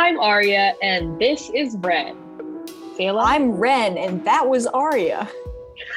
I'm 0.00 0.20
Arya, 0.20 0.76
and 0.80 1.18
this 1.20 1.50
is 1.52 1.76
Ren. 1.78 2.14
Sayla? 2.96 3.20
I'm 3.20 3.50
Ren, 3.50 3.98
and 3.98 4.24
that 4.24 4.48
was 4.48 4.64
Arya. 4.68 5.28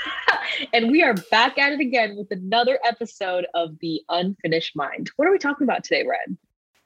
and 0.74 0.90
we 0.90 1.04
are 1.04 1.14
back 1.30 1.60
at 1.60 1.74
it 1.74 1.80
again 1.80 2.18
with 2.18 2.32
another 2.32 2.80
episode 2.84 3.46
of 3.54 3.78
The 3.80 4.02
Unfinished 4.10 4.76
Mind. 4.76 5.12
What 5.18 5.28
are 5.28 5.32
we 5.32 5.38
talking 5.38 5.66
about 5.66 5.84
today, 5.84 6.04
Ren? 6.04 6.40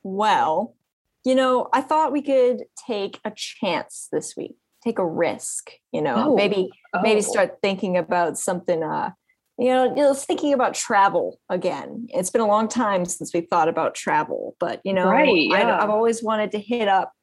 Well, 0.04 0.76
you 1.23 1.35
know, 1.35 1.70
I 1.71 1.80
thought 1.80 2.12
we 2.12 2.21
could 2.21 2.63
take 2.85 3.21
a 3.23 3.32
chance 3.32 4.09
this 4.12 4.35
week, 4.35 4.57
take 4.84 4.99
a 4.99 5.05
risk, 5.05 5.71
you 5.93 6.02
know, 6.02 6.32
oh, 6.32 6.35
maybe 6.35 6.70
oh. 6.93 7.02
maybe 7.02 7.21
start 7.21 7.59
thinking 7.62 7.95
about 7.95 8.38
something 8.38 8.84
uh 8.84 9.12
you 9.58 9.68
know, 9.68 9.86
you 9.86 10.02
know, 10.02 10.14
thinking 10.14 10.54
about 10.54 10.73
travel 10.73 11.40
again. 11.50 12.08
It's 12.09 12.30
been 12.30 12.41
a 12.41 12.48
long 12.48 12.68
time 12.68 13.05
since 13.05 13.34
we 13.34 13.41
thought 13.41 13.70
about 13.70 13.96
travel, 13.96 14.55
but 14.59 14.82
you 14.84 14.94
know, 14.94 15.09
right, 15.09 15.30
yeah. 15.34 15.55
I, 15.55 15.84
I've 15.84 15.90
always 15.90 16.22
wanted 16.22 16.52
to 16.52 16.59
hit 16.59 16.88
up. 16.88 17.13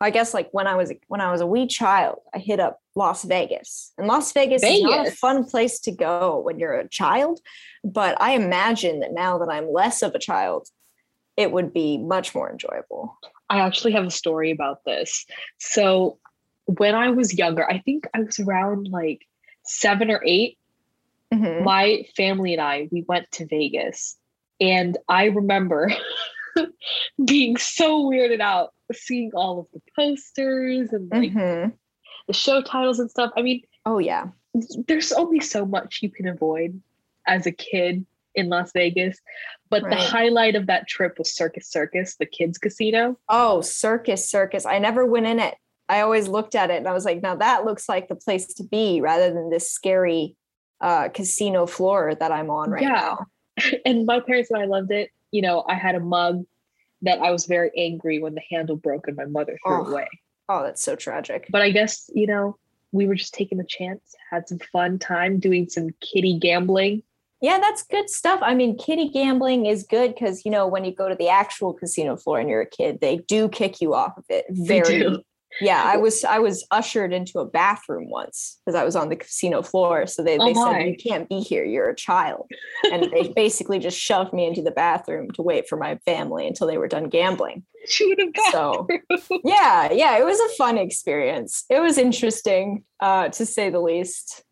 I 0.00 0.10
guess 0.10 0.34
like 0.34 0.48
when 0.52 0.66
I 0.66 0.74
was 0.74 0.92
when 1.08 1.20
I 1.20 1.30
was 1.30 1.40
a 1.40 1.46
wee 1.46 1.66
child, 1.66 2.18
I 2.34 2.38
hit 2.38 2.60
up 2.60 2.80
Las 2.96 3.24
Vegas, 3.24 3.92
and 3.98 4.06
Las 4.06 4.32
Vegas, 4.32 4.62
Vegas 4.62 4.78
is 4.78 4.84
not 4.84 5.06
a 5.06 5.10
fun 5.12 5.44
place 5.44 5.78
to 5.80 5.92
go 5.92 6.40
when 6.40 6.58
you're 6.58 6.74
a 6.74 6.88
child. 6.88 7.40
But 7.84 8.20
I 8.20 8.32
imagine 8.32 9.00
that 9.00 9.12
now 9.12 9.38
that 9.38 9.50
I'm 9.50 9.70
less 9.70 10.02
of 10.02 10.14
a 10.14 10.18
child, 10.18 10.68
it 11.36 11.52
would 11.52 11.72
be 11.72 11.98
much 11.98 12.34
more 12.34 12.50
enjoyable. 12.50 13.16
I 13.50 13.60
actually 13.60 13.92
have 13.92 14.06
a 14.06 14.10
story 14.10 14.50
about 14.50 14.84
this. 14.86 15.26
So 15.58 16.18
when 16.64 16.94
I 16.94 17.10
was 17.10 17.36
younger, 17.36 17.70
I 17.70 17.80
think 17.80 18.06
I 18.14 18.20
was 18.20 18.40
around 18.40 18.88
like 18.90 19.26
seven 19.64 20.10
or 20.10 20.22
eight 20.24 20.58
mm-hmm. 21.32 21.64
my 21.64 22.04
family 22.16 22.52
and 22.52 22.62
I, 22.62 22.88
we 22.90 23.04
went 23.08 23.30
to 23.32 23.46
Vegas. 23.46 24.16
And 24.60 24.96
I 25.08 25.26
remember 25.26 25.92
being 27.24 27.56
so 27.56 28.04
weirded 28.04 28.40
out 28.40 28.72
seeing 28.92 29.30
all 29.34 29.60
of 29.60 29.66
the 29.72 29.80
posters 29.96 30.92
and 30.92 31.10
like 31.10 31.32
mm-hmm. 31.32 31.70
the 32.26 32.32
show 32.32 32.62
titles 32.62 32.98
and 32.98 33.10
stuff. 33.10 33.32
I 33.36 33.42
mean, 33.42 33.62
oh, 33.86 33.98
yeah. 33.98 34.26
There's 34.86 35.12
only 35.12 35.40
so 35.40 35.64
much 35.64 36.00
you 36.02 36.10
can 36.10 36.28
avoid 36.28 36.80
as 37.26 37.46
a 37.46 37.52
kid 37.52 38.04
in 38.34 38.48
Las 38.48 38.70
Vegas. 38.72 39.18
But 39.70 39.82
right. 39.82 39.90
the 39.90 39.96
highlight 39.96 40.56
of 40.56 40.66
that 40.66 40.88
trip 40.88 41.18
was 41.18 41.34
Circus 41.34 41.68
Circus, 41.68 42.16
the 42.16 42.26
kids' 42.26 42.58
casino. 42.58 43.18
Oh, 43.28 43.60
Circus 43.62 44.28
Circus. 44.28 44.66
I 44.66 44.78
never 44.78 45.06
went 45.06 45.26
in 45.26 45.40
it. 45.40 45.54
I 45.88 46.00
always 46.00 46.28
looked 46.28 46.54
at 46.54 46.70
it 46.70 46.76
and 46.76 46.88
I 46.88 46.92
was 46.92 47.04
like, 47.04 47.22
now 47.22 47.36
that 47.36 47.64
looks 47.64 47.88
like 47.88 48.08
the 48.08 48.14
place 48.14 48.46
to 48.54 48.64
be 48.64 49.00
rather 49.00 49.32
than 49.32 49.50
this 49.50 49.70
scary 49.70 50.36
uh, 50.82 51.08
casino 51.08 51.66
floor 51.66 52.14
that 52.14 52.32
I'm 52.32 52.50
on 52.50 52.70
right 52.70 52.82
yeah. 52.82 52.88
now. 52.88 53.26
And 53.84 54.06
my 54.06 54.20
parents 54.20 54.50
and 54.50 54.60
I 54.60 54.64
loved 54.64 54.90
it. 54.90 55.10
You 55.30 55.42
know, 55.42 55.64
I 55.68 55.74
had 55.74 55.94
a 55.94 56.00
mug 56.00 56.44
that 57.02 57.20
I 57.20 57.30
was 57.30 57.46
very 57.46 57.70
angry 57.76 58.18
when 58.18 58.34
the 58.34 58.42
handle 58.50 58.76
broke 58.76 59.08
and 59.08 59.16
my 59.16 59.26
mother 59.26 59.58
threw 59.64 59.86
oh. 59.86 59.90
away. 59.90 60.08
Oh, 60.48 60.62
that's 60.62 60.82
so 60.82 60.96
tragic. 60.96 61.46
But 61.50 61.62
I 61.62 61.70
guess, 61.70 62.10
you 62.14 62.26
know, 62.26 62.56
we 62.92 63.06
were 63.06 63.14
just 63.14 63.34
taking 63.34 63.60
a 63.60 63.64
chance, 63.64 64.14
had 64.30 64.48
some 64.48 64.58
fun 64.72 64.98
time 64.98 65.38
doing 65.38 65.68
some 65.68 65.90
kitty 66.00 66.38
gambling. 66.38 67.02
Yeah, 67.40 67.58
that's 67.58 67.82
good 67.82 68.08
stuff. 68.08 68.40
I 68.42 68.54
mean, 68.54 68.78
kitty 68.78 69.08
gambling 69.08 69.66
is 69.66 69.82
good 69.82 70.14
because, 70.14 70.44
you 70.44 70.50
know, 70.50 70.66
when 70.66 70.84
you 70.84 70.94
go 70.94 71.08
to 71.08 71.14
the 71.14 71.28
actual 71.28 71.72
casino 71.72 72.16
floor 72.16 72.38
and 72.38 72.48
you're 72.48 72.60
a 72.60 72.66
kid, 72.66 73.00
they 73.00 73.18
do 73.28 73.48
kick 73.48 73.80
you 73.80 73.94
off 73.94 74.16
of 74.16 74.24
it 74.28 74.46
very 74.50 75.22
yeah 75.60 75.82
i 75.84 75.96
was 75.96 76.24
i 76.24 76.38
was 76.38 76.66
ushered 76.70 77.12
into 77.12 77.38
a 77.38 77.44
bathroom 77.44 78.08
once 78.08 78.58
because 78.64 78.78
i 78.78 78.84
was 78.84 78.96
on 78.96 79.08
the 79.08 79.16
casino 79.16 79.62
floor 79.62 80.06
so 80.06 80.22
they, 80.22 80.36
they 80.38 80.54
oh 80.56 80.72
said 80.72 80.86
you 80.86 80.96
can't 80.96 81.28
be 81.28 81.40
here 81.40 81.64
you're 81.64 81.90
a 81.90 81.96
child. 81.96 82.48
And 82.90 83.10
they 83.10 83.32
basically 83.36 83.78
just 83.78 83.98
shoved 83.98 84.32
me 84.32 84.46
into 84.46 84.62
the 84.62 84.70
bathroom 84.70 85.30
to 85.32 85.42
wait 85.42 85.68
for 85.68 85.76
my 85.76 85.96
family 86.04 86.46
until 86.46 86.66
they 86.66 86.78
were 86.78 86.88
done 86.88 87.08
gambling. 87.08 87.64
So 88.52 88.86
yeah 89.44 89.90
yeah 89.90 90.18
it 90.18 90.24
was 90.24 90.38
a 90.38 90.56
fun 90.56 90.78
experience. 90.78 91.64
It 91.68 91.80
was 91.80 91.98
interesting 91.98 92.84
uh, 93.00 93.28
to 93.30 93.46
say 93.46 93.70
the 93.70 93.80
least. 93.80 94.44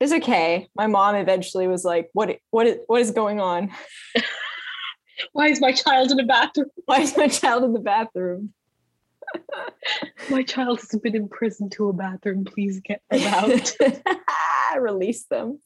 It's 0.00 0.12
okay. 0.12 0.68
My 0.76 0.86
mom 0.86 1.16
eventually 1.16 1.66
was 1.66 1.84
like 1.84 2.08
what 2.12 2.36
what 2.50 2.66
is, 2.66 2.76
what 2.86 3.00
is 3.00 3.10
going 3.10 3.40
on? 3.40 3.70
Why 5.32 5.48
is 5.48 5.60
my 5.60 5.72
child 5.72 6.12
in 6.12 6.16
the 6.16 6.22
bathroom? 6.22 6.68
Why 6.84 7.00
is 7.00 7.16
my 7.16 7.26
child 7.26 7.64
in 7.64 7.72
the 7.72 7.80
bathroom 7.80 8.54
My 10.30 10.42
child 10.42 10.80
has 10.80 11.00
been 11.00 11.16
imprisoned 11.16 11.72
to 11.72 11.88
a 11.88 11.92
bathroom. 11.92 12.44
Please 12.44 12.80
get 12.80 13.02
them 13.10 13.22
out. 13.32 13.72
Release 14.80 15.24
them. 15.24 15.60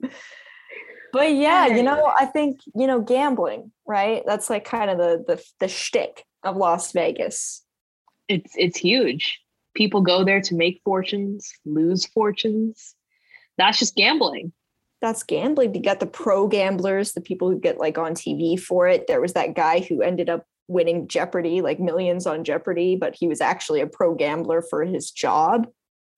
But 1.13 1.35
yeah, 1.35 1.67
you 1.67 1.83
know, 1.83 2.13
I 2.19 2.25
think, 2.25 2.61
you 2.75 2.87
know, 2.87 3.01
gambling, 3.01 3.71
right? 3.87 4.23
That's 4.27 4.49
like 4.49 4.65
kind 4.65 4.91
of 4.91 4.99
the 4.99 5.25
the 5.27 5.45
the 5.61 5.69
shtick 5.69 6.25
of 6.43 6.57
Las 6.57 6.93
Vegas. 6.93 7.63
It's 8.29 8.53
it's 8.57 8.79
huge. 8.79 9.41
People 9.75 10.01
go 10.01 10.25
there 10.25 10.41
to 10.41 10.55
make 10.55 10.81
fortunes, 10.85 11.53
lose 11.65 12.07
fortunes. 12.07 12.95
That's 13.59 13.79
just 13.79 13.95
gambling. 13.95 14.53
That's 15.03 15.23
gambling. 15.23 15.75
You 15.75 15.83
got 15.83 16.01
the 16.01 16.07
pro 16.07 16.47
gamblers, 16.47 17.13
the 17.13 17.21
people 17.21 17.51
who 17.51 17.59
get 17.59 17.79
like 17.79 17.99
on 17.99 18.15
TV 18.15 18.59
for 18.59 18.89
it. 18.89 19.07
There 19.07 19.21
was 19.21 19.35
that 19.35 19.55
guy 19.55 19.81
who 19.81 20.01
ended 20.01 20.31
up 20.31 20.47
winning 20.73 21.07
Jeopardy, 21.07 21.61
like 21.61 21.79
millions 21.79 22.27
on 22.27 22.45
Jeopardy, 22.45 22.97
but 22.97 23.15
he 23.15 23.29
was 23.29 23.41
actually 23.41 23.81
a 23.81 23.87
pro 23.87 24.15
gambler 24.15 24.63
for 24.63 24.85
his 24.85 25.11
job. 25.11 25.69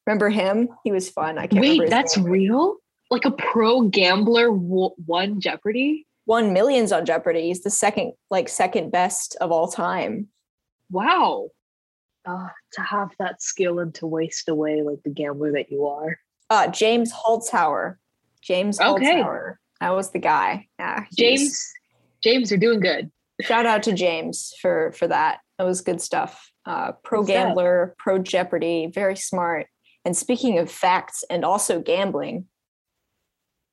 Remember 0.07 0.29
him? 0.29 0.69
He 0.85 0.93
was 0.93 1.11
fun. 1.11 1.39
I 1.39 1.47
can't 1.47 1.61
wait. 1.61 1.91
That's 1.91 2.17
name. 2.17 2.27
real. 2.27 2.77
Like 3.11 3.25
a 3.25 3.31
pro 3.31 3.83
gambler 3.83 4.47
w- 4.47 4.95
won 5.07 5.41
Jeopardy. 5.41 6.07
Won 6.27 6.53
millions 6.53 6.93
on 6.93 7.05
Jeopardy. 7.05 7.43
He's 7.43 7.63
the 7.63 7.71
second, 7.71 8.13
like 8.31 8.49
second 8.49 8.91
best 8.91 9.37
of 9.41 9.53
all 9.53 9.69
time. 9.69 10.29
Wow. 10.91 11.49
Uh, 12.27 12.49
to 12.73 12.81
have 12.81 13.11
that 13.19 13.43
skill 13.43 13.79
and 13.79 13.95
to 13.95 14.07
waste 14.07 14.49
away 14.49 14.83
like 14.83 15.03
the 15.05 15.11
gambler 15.11 15.53
that 15.53 15.71
you 15.71 15.87
are. 15.87 16.19
Uh, 16.49 16.69
James 16.69 17.13
Holzhauer. 17.13 17.97
James 18.43 18.81
okay. 18.81 19.23
Holzhauer. 19.23 19.57
That 19.81 19.91
was 19.91 20.11
the 20.11 20.19
guy. 20.19 20.69
Yeah. 20.79 21.05
James. 21.17 21.73
James, 22.23 22.51
you're 22.51 22.61
doing 22.61 22.81
good 22.81 23.11
shout 23.41 23.67
out 23.67 23.83
to 23.85 23.93
James 23.93 24.53
for 24.61 24.93
for 24.93 25.09
that. 25.09 25.41
That 25.59 25.65
was 25.65 25.81
good 25.81 26.01
stuff. 26.01 26.51
Uh, 26.67 26.93
pro 27.03 27.23
gambler, 27.23 27.95
pro 27.99 28.19
Jeopardy, 28.19 28.91
very 28.93 29.17
smart. 29.17 29.67
And 30.05 30.17
speaking 30.17 30.59
of 30.59 30.71
facts 30.71 31.25
and 31.31 31.45
also 31.45 31.81
gambling, 31.81 32.47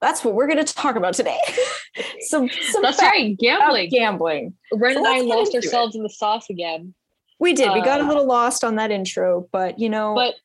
that's 0.01 0.23
what 0.23 0.33
we're 0.33 0.47
going 0.47 0.63
to 0.63 0.73
talk 0.73 0.95
about 0.95 1.13
today. 1.13 1.39
some, 2.21 2.49
some 2.49 2.81
that's 2.81 3.01
right, 3.01 3.37
gambling, 3.37 3.89
gambling. 3.89 4.53
Ren 4.73 4.95
so 4.95 4.99
and 4.99 5.07
I 5.07 5.21
lost 5.21 5.53
ourselves 5.53 5.95
it. 5.95 5.99
in 5.99 6.03
the 6.03 6.09
sauce 6.09 6.49
again. 6.49 6.93
We 7.39 7.53
did. 7.53 7.69
Uh, 7.69 7.73
we 7.73 7.81
got 7.81 7.99
a 7.99 8.03
uh, 8.03 8.07
little 8.07 8.25
lost 8.25 8.63
on 8.63 8.75
that 8.75 8.91
intro, 8.91 9.47
but 9.51 9.79
you 9.79 9.89
know. 9.89 10.15
But 10.15 10.35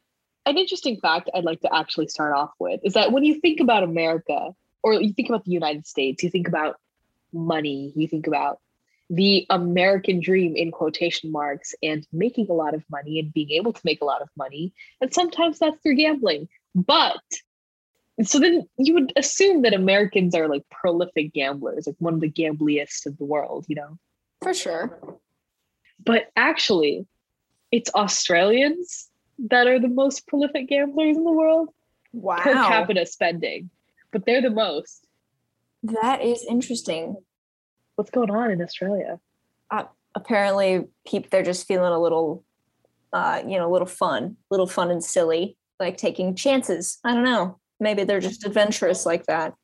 an 0.44 0.58
interesting 0.58 0.98
fact 1.00 1.30
I'd 1.34 1.44
like 1.44 1.60
to 1.60 1.74
actually 1.74 2.08
start 2.08 2.34
off 2.34 2.50
with 2.58 2.80
is 2.84 2.94
that 2.94 3.12
when 3.12 3.24
you 3.24 3.40
think 3.40 3.60
about 3.60 3.82
America 3.82 4.50
or 4.82 4.94
you 4.94 5.12
think 5.12 5.28
about 5.28 5.44
the 5.44 5.50
United 5.50 5.86
States, 5.86 6.22
you 6.22 6.30
think 6.30 6.48
about 6.48 6.76
money, 7.32 7.92
you 7.96 8.08
think 8.08 8.26
about 8.26 8.60
the 9.08 9.46
American 9.50 10.20
dream 10.20 10.56
in 10.56 10.70
quotation 10.70 11.30
marks 11.30 11.74
and 11.82 12.06
making 12.12 12.48
a 12.50 12.54
lot 12.54 12.74
of 12.74 12.84
money 12.90 13.20
and 13.20 13.32
being 13.32 13.50
able 13.50 13.72
to 13.72 13.80
make 13.84 14.00
a 14.00 14.04
lot 14.04 14.22
of 14.22 14.28
money. 14.36 14.72
And 15.00 15.12
sometimes 15.12 15.58
that's 15.58 15.80
through 15.82 15.96
gambling. 15.96 16.48
But 16.74 17.22
so 18.22 18.38
then 18.38 18.66
you 18.78 18.94
would 18.94 19.12
assume 19.16 19.62
that 19.62 19.74
Americans 19.74 20.34
are 20.34 20.48
like 20.48 20.68
prolific 20.70 21.32
gamblers, 21.32 21.86
like 21.86 21.96
one 21.98 22.14
of 22.14 22.20
the 22.20 22.30
gambliest 22.30 23.06
of 23.06 23.16
the 23.18 23.24
world, 23.24 23.66
you 23.68 23.76
know? 23.76 23.98
For 24.42 24.54
sure. 24.54 24.98
But 26.04 26.30
actually, 26.34 27.06
it's 27.70 27.90
Australians 27.94 29.08
that 29.50 29.66
are 29.66 29.78
the 29.78 29.88
most 29.88 30.26
prolific 30.26 30.68
gamblers 30.68 31.16
in 31.16 31.24
the 31.24 31.30
world. 31.30 31.68
Wow. 32.12 32.38
Per 32.38 32.54
capita 32.54 33.06
spending. 33.06 33.70
But 34.12 34.24
they're 34.24 34.42
the 34.42 34.50
most. 34.50 35.06
That 35.82 36.22
is 36.22 36.44
interesting 36.48 37.16
what's 37.96 38.10
going 38.10 38.30
on 38.30 38.50
in 38.50 38.62
Australia? 38.62 39.18
Uh, 39.70 39.84
apparently, 40.14 40.84
people 41.06 41.28
they're 41.30 41.42
just 41.42 41.66
feeling 41.66 41.92
a 41.92 42.00
little, 42.00 42.44
uh, 43.12 43.42
you 43.44 43.58
know, 43.58 43.68
a 43.68 43.72
little 43.72 43.86
fun, 43.86 44.36
little 44.50 44.66
fun 44.66 44.90
and 44.90 45.02
silly, 45.02 45.56
like 45.80 45.96
taking 45.96 46.34
chances. 46.34 46.98
I 47.04 47.14
don't 47.14 47.24
know. 47.24 47.58
Maybe 47.80 48.04
they're 48.04 48.20
just 48.20 48.46
adventurous 48.46 49.04
like 49.04 49.26
that. 49.26 49.54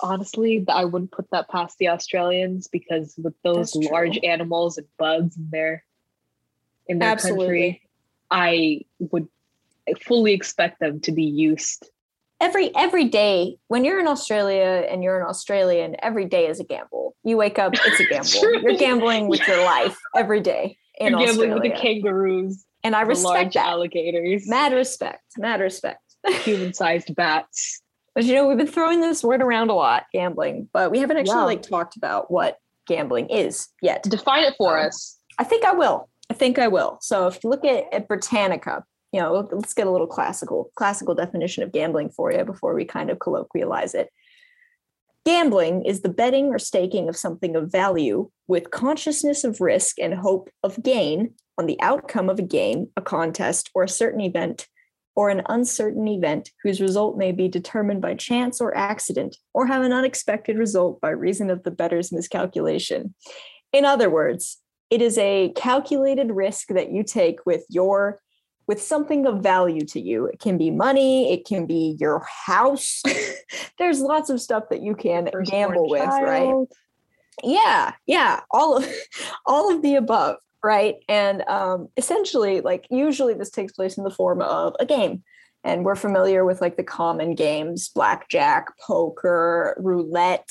Honestly, 0.00 0.64
I 0.68 0.84
wouldn't 0.84 1.12
put 1.12 1.30
that 1.30 1.48
past 1.48 1.78
the 1.78 1.88
Australians 1.88 2.66
because 2.66 3.14
with 3.16 3.34
those 3.44 3.76
large 3.76 4.18
animals 4.24 4.78
and 4.78 4.86
bugs 4.98 5.36
in 5.36 5.48
their 5.50 5.84
in 6.88 6.98
their 6.98 7.10
Absolutely. 7.10 7.44
country, 7.44 7.82
I 8.30 8.80
would 8.98 9.28
fully 10.00 10.32
expect 10.32 10.80
them 10.80 11.00
to 11.00 11.12
be 11.12 11.24
used 11.24 11.88
every 12.42 12.74
every 12.76 13.04
day 13.04 13.56
when 13.68 13.84
you're 13.84 14.00
in 14.00 14.08
Australia 14.08 14.86
and 14.90 15.02
you're 15.02 15.18
an 15.18 15.26
Australian, 15.26 15.96
every 16.02 16.26
day 16.26 16.48
is 16.48 16.60
a 16.60 16.64
gamble. 16.64 17.14
You 17.24 17.36
wake 17.36 17.58
up, 17.58 17.72
it's 17.74 18.00
a 18.00 18.04
gamble. 18.10 18.62
you're 18.62 18.78
gambling 18.78 19.28
with 19.28 19.46
your 19.46 19.64
life 19.64 19.96
every 20.14 20.40
day. 20.40 20.76
In 20.98 21.12
you're 21.12 21.26
gambling 21.26 21.52
Australia. 21.52 21.54
with 21.54 21.62
the 21.62 21.80
kangaroos. 21.80 22.64
And 22.84 22.96
I 22.96 23.02
respect 23.02 23.54
that. 23.54 23.66
alligators. 23.66 24.48
Mad 24.48 24.72
respect. 24.72 25.22
Mad 25.38 25.60
respect. 25.60 26.00
Human-sized 26.42 27.14
bats. 27.14 27.80
But 28.14 28.24
you 28.24 28.34
know, 28.34 28.48
we've 28.48 28.58
been 28.58 28.66
throwing 28.66 29.00
this 29.00 29.22
word 29.22 29.40
around 29.40 29.70
a 29.70 29.74
lot, 29.74 30.04
gambling, 30.12 30.68
but 30.72 30.90
we 30.90 30.98
haven't 30.98 31.16
actually 31.16 31.44
like 31.44 31.62
talked 31.62 31.96
about 31.96 32.30
what 32.30 32.58
gambling 32.86 33.30
is 33.30 33.68
yet. 33.80 34.02
Define 34.02 34.44
it 34.44 34.54
for 34.58 34.78
um, 34.78 34.88
us. 34.88 35.16
I 35.38 35.44
think 35.44 35.64
I 35.64 35.72
will. 35.72 36.08
I 36.28 36.34
think 36.34 36.58
I 36.58 36.68
will. 36.68 36.98
So 37.00 37.28
if 37.28 37.42
you 37.42 37.50
look 37.50 37.64
at, 37.64 37.84
at 37.92 38.08
Britannica, 38.08 38.84
you 39.12 39.20
know, 39.20 39.46
let's 39.52 39.74
get 39.74 39.86
a 39.86 39.90
little 39.90 40.06
classical 40.06 40.70
classical 40.74 41.14
definition 41.14 41.62
of 41.62 41.72
gambling 41.72 42.08
for 42.10 42.32
you 42.32 42.44
before 42.44 42.74
we 42.74 42.84
kind 42.84 43.10
of 43.10 43.18
colloquialize 43.18 43.94
it. 43.94 44.10
Gambling 45.24 45.84
is 45.84 46.00
the 46.00 46.08
betting 46.08 46.46
or 46.46 46.58
staking 46.58 47.08
of 47.08 47.16
something 47.16 47.54
of 47.54 47.70
value 47.70 48.28
with 48.48 48.72
consciousness 48.72 49.44
of 49.44 49.60
risk 49.60 50.00
and 50.00 50.14
hope 50.14 50.50
of 50.64 50.82
gain 50.82 51.34
on 51.58 51.66
the 51.66 51.80
outcome 51.80 52.28
of 52.28 52.40
a 52.40 52.42
game, 52.42 52.88
a 52.96 53.02
contest, 53.02 53.70
or 53.74 53.84
a 53.84 53.88
certain 53.88 54.20
event, 54.20 54.66
or 55.14 55.28
an 55.28 55.42
uncertain 55.48 56.08
event 56.08 56.50
whose 56.62 56.80
result 56.80 57.16
may 57.16 57.30
be 57.30 57.46
determined 57.46 58.00
by 58.00 58.14
chance 58.14 58.60
or 58.60 58.76
accident, 58.76 59.36
or 59.54 59.66
have 59.66 59.82
an 59.84 59.92
unexpected 59.92 60.56
result 60.58 61.00
by 61.00 61.10
reason 61.10 61.50
of 61.50 61.62
the 61.62 61.70
bettor's 61.70 62.10
miscalculation. 62.10 63.14
In 63.72 63.84
other 63.84 64.10
words, 64.10 64.58
it 64.90 65.00
is 65.00 65.18
a 65.18 65.52
calculated 65.54 66.32
risk 66.32 66.68
that 66.68 66.90
you 66.90 67.04
take 67.04 67.46
with 67.46 67.64
your 67.68 68.20
with 68.66 68.80
something 68.80 69.26
of 69.26 69.42
value 69.42 69.84
to 69.86 70.00
you. 70.00 70.26
It 70.26 70.38
can 70.38 70.56
be 70.58 70.70
money, 70.70 71.32
it 71.32 71.44
can 71.46 71.66
be 71.66 71.96
your 72.00 72.24
house. 72.46 73.02
There's 73.78 74.00
lots 74.00 74.30
of 74.30 74.40
stuff 74.40 74.64
that 74.70 74.82
you 74.82 74.94
can 74.94 75.28
First 75.32 75.50
gamble 75.50 75.88
with, 75.88 76.02
child. 76.02 76.68
right? 76.68 76.78
Yeah, 77.42 77.92
yeah, 78.06 78.40
all 78.50 78.76
of 78.76 78.86
all 79.46 79.74
of 79.74 79.82
the 79.82 79.96
above, 79.96 80.36
right? 80.62 80.96
And 81.08 81.42
um, 81.48 81.88
essentially, 81.96 82.60
like 82.60 82.86
usually 82.90 83.34
this 83.34 83.50
takes 83.50 83.72
place 83.72 83.96
in 83.98 84.04
the 84.04 84.10
form 84.10 84.42
of 84.42 84.74
a 84.80 84.86
game. 84.86 85.22
And 85.64 85.84
we're 85.84 85.94
familiar 85.94 86.44
with 86.44 86.60
like 86.60 86.76
the 86.76 86.82
common 86.82 87.36
games, 87.36 87.88
blackjack, 87.88 88.76
poker, 88.80 89.76
roulette. 89.78 90.50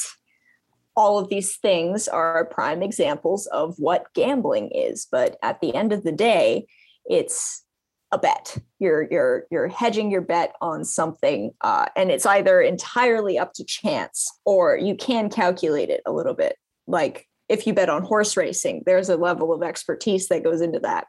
All 0.95 1.19
of 1.19 1.29
these 1.29 1.57
things 1.57 2.07
are 2.07 2.45
prime 2.45 2.81
examples 2.81 3.45
of 3.47 3.75
what 3.77 4.13
gambling 4.13 4.71
is. 4.71 5.07
But 5.11 5.37
at 5.43 5.59
the 5.59 5.75
end 5.75 5.91
of 5.91 6.03
the 6.03 6.13
day, 6.13 6.65
it's 7.05 7.65
a 8.11 8.17
bet. 8.17 8.57
You're 8.79 9.07
you're 9.09 9.45
you're 9.49 9.67
hedging 9.67 10.11
your 10.11 10.21
bet 10.21 10.53
on 10.61 10.83
something, 10.83 11.51
uh, 11.61 11.85
and 11.95 12.11
it's 12.11 12.25
either 12.25 12.61
entirely 12.61 13.39
up 13.39 13.53
to 13.53 13.63
chance 13.63 14.29
or 14.45 14.77
you 14.77 14.95
can 14.95 15.29
calculate 15.29 15.89
it 15.89 16.01
a 16.05 16.11
little 16.11 16.33
bit. 16.33 16.57
Like 16.87 17.27
if 17.47 17.65
you 17.65 17.73
bet 17.73 17.89
on 17.89 18.03
horse 18.03 18.35
racing, 18.35 18.83
there's 18.85 19.09
a 19.09 19.17
level 19.17 19.53
of 19.53 19.63
expertise 19.63 20.27
that 20.27 20.43
goes 20.43 20.61
into 20.61 20.79
that. 20.79 21.07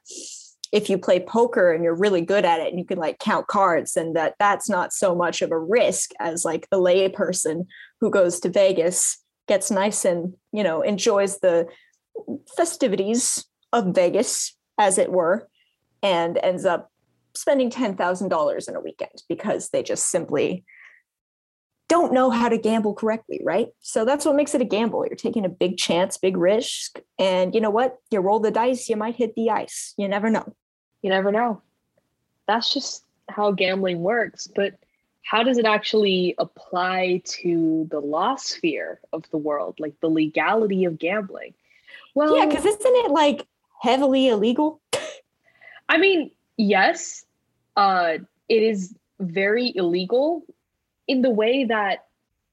If 0.71 0.89
you 0.89 0.97
play 0.97 1.21
poker 1.21 1.73
and 1.73 1.85
you're 1.85 1.95
really 1.95 2.23
good 2.23 2.45
at 2.45 2.61
it 2.61 2.69
and 2.69 2.79
you 2.79 2.85
can 2.87 2.99
like 2.99 3.19
count 3.19 3.47
cards, 3.47 3.95
then 3.95 4.15
that 4.15 4.37
that's 4.39 4.69
not 4.69 4.93
so 4.93 5.15
much 5.15 5.43
of 5.43 5.51
a 5.51 5.59
risk 5.59 6.11
as 6.21 6.45
like 6.45 6.69
the 6.71 6.79
lay 6.79 7.09
person 7.09 7.67
who 8.01 8.11
goes 8.11 8.39
to 8.41 8.49
Vegas, 8.49 9.19
gets 9.49 9.71
nice 9.71 10.05
and 10.05 10.35
you 10.53 10.63
know 10.63 10.83
enjoys 10.83 11.39
the 11.41 11.67
festivities 12.57 13.45
of 13.73 13.95
Vegas, 13.95 14.57
as 14.79 14.99
it 14.99 15.11
were, 15.11 15.49
and 16.03 16.39
ends 16.43 16.65
up 16.65 16.92
spending 17.35 17.71
$10,000 17.71 18.69
in 18.69 18.77
a 18.77 18.81
weekend 18.81 19.23
because 19.29 19.71
they 19.71 19.83
just 19.83 20.09
simply 20.09 20.65
don't 21.89 22.13
know 22.13 22.31
how 22.31 22.49
to 22.49 22.57
gamble 22.57 22.95
correctly, 22.95 23.41
right? 23.45 23.69
So 23.81 24.05
that's 24.05 24.25
what 24.25 24.35
makes 24.35 24.55
it 24.55 24.63
a 24.63 24.65
gamble. 24.65 25.05
You're 25.07 25.17
taking 25.17 25.45
a 25.45 25.51
big 25.51 25.77
chance, 25.77 26.17
big 26.17 26.37
risk. 26.37 27.01
And 27.19 27.55
you 27.55 27.61
know 27.61 27.71
what? 27.71 27.99
You 28.11 28.21
roll 28.21 28.41
the 28.41 28.51
dice, 28.51 28.89
you 28.89 28.97
might 28.97 29.17
hit 29.17 29.35
the 29.35 29.51
ice. 29.51 29.93
You 29.99 30.09
never 30.09 30.31
know. 30.31 30.55
You 31.03 31.11
never 31.11 31.31
know. 31.31 31.61
That's 32.49 32.73
just 32.73 33.05
how 33.29 33.51
gambling 33.53 34.01
works. 34.01 34.47
But 34.47 34.75
how 35.23 35.43
does 35.43 35.59
it 35.59 35.67
actually 35.67 36.35
apply 36.39 37.23
to 37.25 37.87
the 37.91 38.01
law 38.01 38.37
sphere 38.37 39.01
of 39.13 39.29
the 39.31 39.39
world, 39.39 39.77
like 39.79 39.95
the 40.01 40.09
legality 40.09 40.85
of 40.85 40.99
gambling? 40.99 41.55
Well, 42.15 42.37
yeah, 42.37 42.47
because 42.47 42.65
isn't 42.65 42.81
it 42.85 43.11
like 43.11 43.47
heavily 43.81 44.29
illegal? 44.29 44.81
I 45.89 45.99
mean, 45.99 46.31
yes, 46.57 47.25
uh, 47.77 48.19
it 48.49 48.63
is 48.63 48.95
very 49.19 49.73
illegal 49.75 50.43
in 51.07 51.23
the 51.23 51.31
way 51.31 51.65
that 51.65 52.07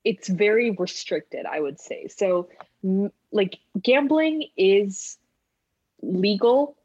it's 0.04 0.28
very 0.28 0.72
restricted, 0.72 1.46
I 1.46 1.60
would 1.60 1.80
say. 1.80 2.08
So, 2.08 2.50
like, 3.32 3.60
gambling 3.82 4.48
is 4.58 5.18
legal 6.02 6.78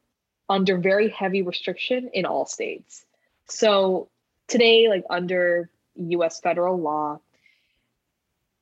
under 0.49 0.79
very 0.79 1.09
heavy 1.09 1.43
restriction 1.43 2.11
in 2.13 2.27
all 2.27 2.47
states. 2.47 3.05
So, 3.47 4.09
today, 4.49 4.89
like, 4.89 5.05
under 5.09 5.71
US 5.97 6.41
federal 6.41 6.79
law, 6.79 7.21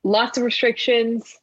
lots 0.03 0.37
of 0.37 0.43
restrictions, 0.43 1.39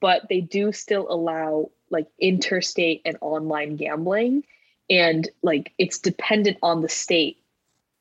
but 0.00 0.22
they 0.28 0.40
do 0.40 0.72
still 0.72 1.06
allow 1.10 1.70
like 1.90 2.06
interstate 2.18 3.02
and 3.04 3.16
online 3.20 3.76
gambling 3.76 4.44
and 4.90 5.28
like 5.42 5.72
it's 5.78 5.98
dependent 5.98 6.58
on 6.62 6.82
the 6.82 6.88
state 6.88 7.38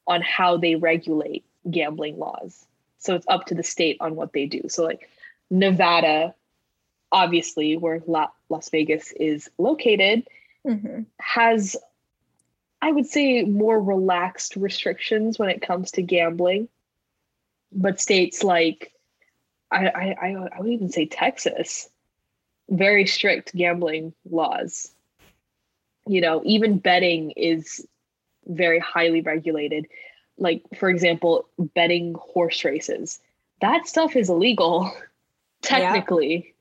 on 0.08 0.22
how 0.22 0.58
they 0.58 0.76
regulate 0.76 1.46
gambling 1.70 2.18
laws. 2.18 2.66
So 2.98 3.16
it's 3.16 3.26
up 3.28 3.46
to 3.48 3.56
the 3.56 3.64
state 3.64 3.98
on 4.00 4.16
what 4.16 4.34
they 4.34 4.46
do. 4.46 4.62
So 4.68 4.84
like 4.84 5.10
nevada 5.50 6.34
obviously 7.12 7.78
where 7.78 8.02
La- 8.08 8.32
las 8.50 8.70
vegas 8.70 9.12
is 9.14 9.50
located 9.60 10.28
mm-hmm. 10.68 11.04
has 11.20 11.76
i 12.82 12.92
would 12.92 13.06
say 13.06 13.44
more 13.44 13.80
relaxed 13.80 14.56
restrictions 14.56 15.38
when 15.38 15.50
it 15.50 15.62
comes 15.62 15.92
to 15.92 16.02
gambling. 16.02 16.68
But 17.72 18.02
states 18.02 18.44
like 18.44 18.94
i 19.72 19.88
i 20.22 20.36
i 20.56 20.60
would 20.60 20.72
even 20.72 20.90
say 20.90 21.06
texas 21.06 21.90
very 22.70 23.06
strict 23.06 23.56
gambling 23.56 24.14
laws 24.30 24.92
you 26.08 26.22
know 26.22 26.42
even 26.46 26.78
betting 26.78 27.32
is 27.32 27.86
very 28.46 28.80
highly 28.80 29.22
regulated. 29.22 29.88
Like 30.38 30.64
for 30.78 30.90
example 30.90 31.48
betting 31.76 32.16
horse 32.16 32.64
races 32.66 33.20
that 33.64 33.88
stuff 33.88 34.18
is 34.18 34.30
illegal 34.30 34.92
technically. 35.62 36.54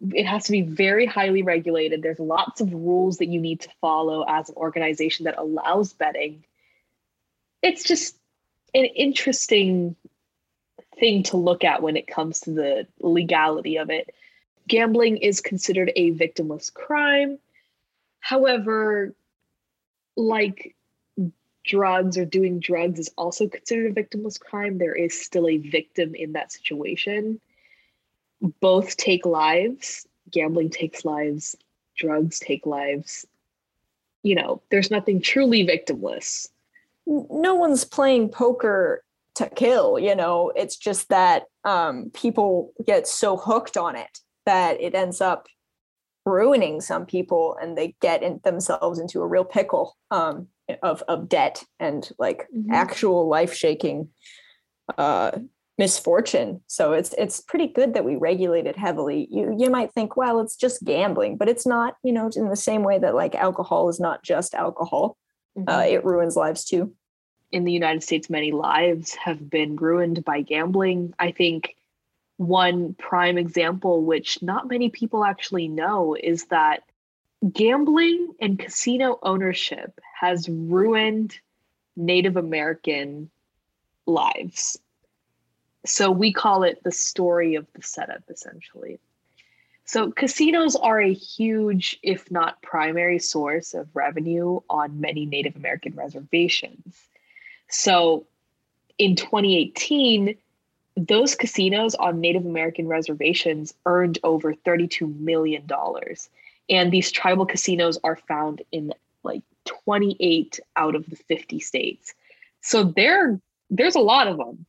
Yeah. 0.00 0.20
it 0.20 0.26
has 0.26 0.44
to 0.46 0.52
be 0.52 0.62
very 0.62 1.06
highly 1.06 1.42
regulated. 1.42 2.02
There's 2.02 2.18
lots 2.18 2.60
of 2.60 2.72
rules 2.72 3.18
that 3.18 3.26
you 3.26 3.40
need 3.40 3.60
to 3.60 3.68
follow 3.80 4.24
as 4.26 4.48
an 4.48 4.56
organization 4.56 5.24
that 5.24 5.38
allows 5.38 5.92
betting. 5.92 6.44
It's 7.62 7.84
just 7.84 8.16
an 8.74 8.86
interesting 8.86 9.94
thing 10.98 11.22
to 11.24 11.36
look 11.36 11.62
at 11.62 11.80
when 11.80 11.96
it 11.96 12.08
comes 12.08 12.40
to 12.40 12.50
the 12.50 12.88
legality 12.98 13.76
of 13.76 13.88
it. 13.90 14.12
Gambling 14.66 15.18
is 15.18 15.40
considered 15.40 15.92
a 15.94 16.10
victimless 16.10 16.74
crime 16.74 17.38
However, 18.22 19.14
like 20.16 20.74
drugs 21.64 22.16
or 22.16 22.24
doing 22.24 22.60
drugs 22.60 22.98
is 23.00 23.10
also 23.18 23.48
considered 23.48 23.90
a 23.90 24.02
victimless 24.02 24.40
crime, 24.40 24.78
there 24.78 24.94
is 24.94 25.20
still 25.20 25.48
a 25.48 25.58
victim 25.58 26.14
in 26.14 26.32
that 26.32 26.52
situation. 26.52 27.40
Both 28.60 28.96
take 28.96 29.26
lives. 29.26 30.06
Gambling 30.30 30.70
takes 30.70 31.04
lives, 31.04 31.56
drugs 31.96 32.38
take 32.38 32.64
lives. 32.64 33.26
You 34.22 34.36
know, 34.36 34.62
there's 34.70 34.90
nothing 34.90 35.20
truly 35.20 35.66
victimless. 35.66 36.48
No 37.06 37.56
one's 37.56 37.84
playing 37.84 38.28
poker 38.28 39.02
to 39.34 39.48
kill, 39.48 39.98
you 39.98 40.14
know, 40.14 40.52
it's 40.54 40.76
just 40.76 41.08
that 41.08 41.44
um, 41.64 42.10
people 42.14 42.72
get 42.86 43.08
so 43.08 43.36
hooked 43.36 43.76
on 43.76 43.96
it 43.96 44.20
that 44.46 44.80
it 44.80 44.94
ends 44.94 45.20
up 45.20 45.48
ruining 46.24 46.80
some 46.80 47.06
people 47.06 47.56
and 47.60 47.76
they 47.76 47.94
get 48.00 48.22
in 48.22 48.40
themselves 48.44 48.98
into 48.98 49.20
a 49.20 49.26
real 49.26 49.44
pickle 49.44 49.96
um, 50.10 50.46
of, 50.82 51.02
of 51.08 51.28
debt 51.28 51.64
and 51.80 52.10
like 52.18 52.46
mm-hmm. 52.54 52.72
actual 52.72 53.28
life 53.28 53.54
shaking 53.54 54.08
uh, 54.98 55.32
misfortune. 55.78 56.60
So 56.66 56.92
it's 56.92 57.14
it's 57.18 57.40
pretty 57.40 57.66
good 57.66 57.94
that 57.94 58.04
we 58.04 58.16
regulate 58.16 58.66
it 58.66 58.76
heavily. 58.76 59.26
You 59.30 59.54
you 59.58 59.70
might 59.70 59.92
think, 59.92 60.16
well, 60.16 60.40
it's 60.40 60.56
just 60.56 60.84
gambling, 60.84 61.36
but 61.36 61.48
it's 61.48 61.66
not. 61.66 61.96
You 62.02 62.12
know, 62.12 62.30
in 62.34 62.48
the 62.48 62.56
same 62.56 62.82
way 62.82 62.98
that 62.98 63.14
like 63.14 63.34
alcohol 63.34 63.88
is 63.88 63.98
not 63.98 64.22
just 64.22 64.54
alcohol, 64.54 65.16
mm-hmm. 65.56 65.68
uh, 65.68 65.82
it 65.82 66.04
ruins 66.04 66.36
lives 66.36 66.64
too. 66.64 66.94
In 67.50 67.64
the 67.64 67.72
United 67.72 68.02
States, 68.02 68.30
many 68.30 68.52
lives 68.52 69.14
have 69.14 69.50
been 69.50 69.76
ruined 69.76 70.24
by 70.24 70.40
gambling. 70.40 71.14
I 71.18 71.32
think 71.32 71.74
one 72.46 72.94
prime 72.94 73.38
example, 73.38 74.02
which 74.02 74.42
not 74.42 74.68
many 74.68 74.90
people 74.90 75.24
actually 75.24 75.68
know, 75.68 76.14
is 76.14 76.46
that 76.46 76.84
gambling 77.52 78.34
and 78.40 78.58
casino 78.58 79.18
ownership 79.22 80.00
has 80.20 80.48
ruined 80.48 81.38
Native 81.96 82.36
American 82.36 83.30
lives. 84.06 84.78
So 85.84 86.10
we 86.10 86.32
call 86.32 86.62
it 86.62 86.82
the 86.84 86.92
story 86.92 87.56
of 87.56 87.66
the 87.74 87.82
setup, 87.82 88.22
essentially. 88.28 89.00
So 89.84 90.12
casinos 90.12 90.76
are 90.76 91.00
a 91.00 91.12
huge, 91.12 91.98
if 92.02 92.30
not 92.30 92.62
primary, 92.62 93.18
source 93.18 93.74
of 93.74 93.88
revenue 93.94 94.60
on 94.70 95.00
many 95.00 95.26
Native 95.26 95.56
American 95.56 95.94
reservations. 95.94 96.96
So 97.68 98.26
in 98.96 99.16
2018, 99.16 100.36
those 100.96 101.34
casinos 101.34 101.94
on 101.94 102.20
Native 102.20 102.44
American 102.44 102.86
reservations 102.86 103.74
earned 103.86 104.18
over 104.22 104.54
$32 104.54 105.18
million. 105.18 105.66
And 106.68 106.92
these 106.92 107.10
tribal 107.10 107.46
casinos 107.46 107.98
are 108.04 108.16
found 108.16 108.62
in 108.72 108.92
like 109.22 109.42
28 109.64 110.60
out 110.76 110.94
of 110.94 111.08
the 111.08 111.16
50 111.16 111.60
states. 111.60 112.14
So 112.60 112.84
there, 112.84 113.40
there's 113.70 113.94
a 113.94 114.00
lot 114.00 114.28
of 114.28 114.36
them. 114.36 114.66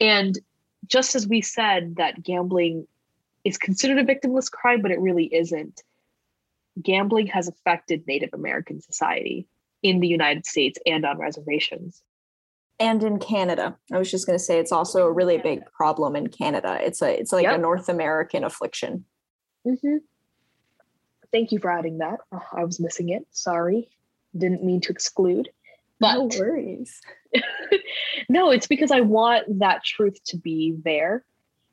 And 0.00 0.38
just 0.86 1.14
as 1.14 1.26
we 1.26 1.40
said 1.40 1.96
that 1.96 2.22
gambling 2.22 2.86
is 3.44 3.58
considered 3.58 3.98
a 3.98 4.04
victimless 4.04 4.50
crime, 4.50 4.82
but 4.82 4.90
it 4.90 5.00
really 5.00 5.32
isn't, 5.34 5.82
gambling 6.80 7.26
has 7.28 7.48
affected 7.48 8.06
Native 8.06 8.30
American 8.32 8.80
society 8.80 9.46
in 9.82 10.00
the 10.00 10.08
United 10.08 10.46
States 10.46 10.78
and 10.86 11.04
on 11.04 11.18
reservations. 11.18 12.02
And 12.80 13.02
in 13.04 13.18
Canada. 13.18 13.76
I 13.92 13.98
was 13.98 14.10
just 14.10 14.26
going 14.26 14.38
to 14.38 14.44
say 14.44 14.58
it's 14.58 14.72
also 14.72 15.04
a 15.04 15.12
really 15.12 15.36
big 15.36 15.60
problem 15.66 16.16
in 16.16 16.28
Canada. 16.28 16.78
It's 16.80 17.02
a 17.02 17.18
it's 17.20 17.30
like 17.30 17.44
yep. 17.44 17.56
a 17.56 17.58
North 17.58 17.90
American 17.90 18.42
affliction. 18.42 19.04
Mm-hmm. 19.66 19.98
Thank 21.30 21.52
you 21.52 21.58
for 21.58 21.70
adding 21.70 21.98
that. 21.98 22.20
Oh, 22.32 22.42
I 22.52 22.64
was 22.64 22.80
missing 22.80 23.10
it. 23.10 23.26
Sorry. 23.30 23.90
Didn't 24.36 24.64
mean 24.64 24.80
to 24.80 24.92
exclude. 24.92 25.50
But 26.00 26.14
no 26.14 26.30
worries. 26.38 27.00
no, 28.28 28.50
it's 28.50 28.66
because 28.66 28.90
I 28.90 29.00
want 29.00 29.58
that 29.58 29.84
truth 29.84 30.18
to 30.28 30.38
be 30.38 30.74
there. 30.82 31.24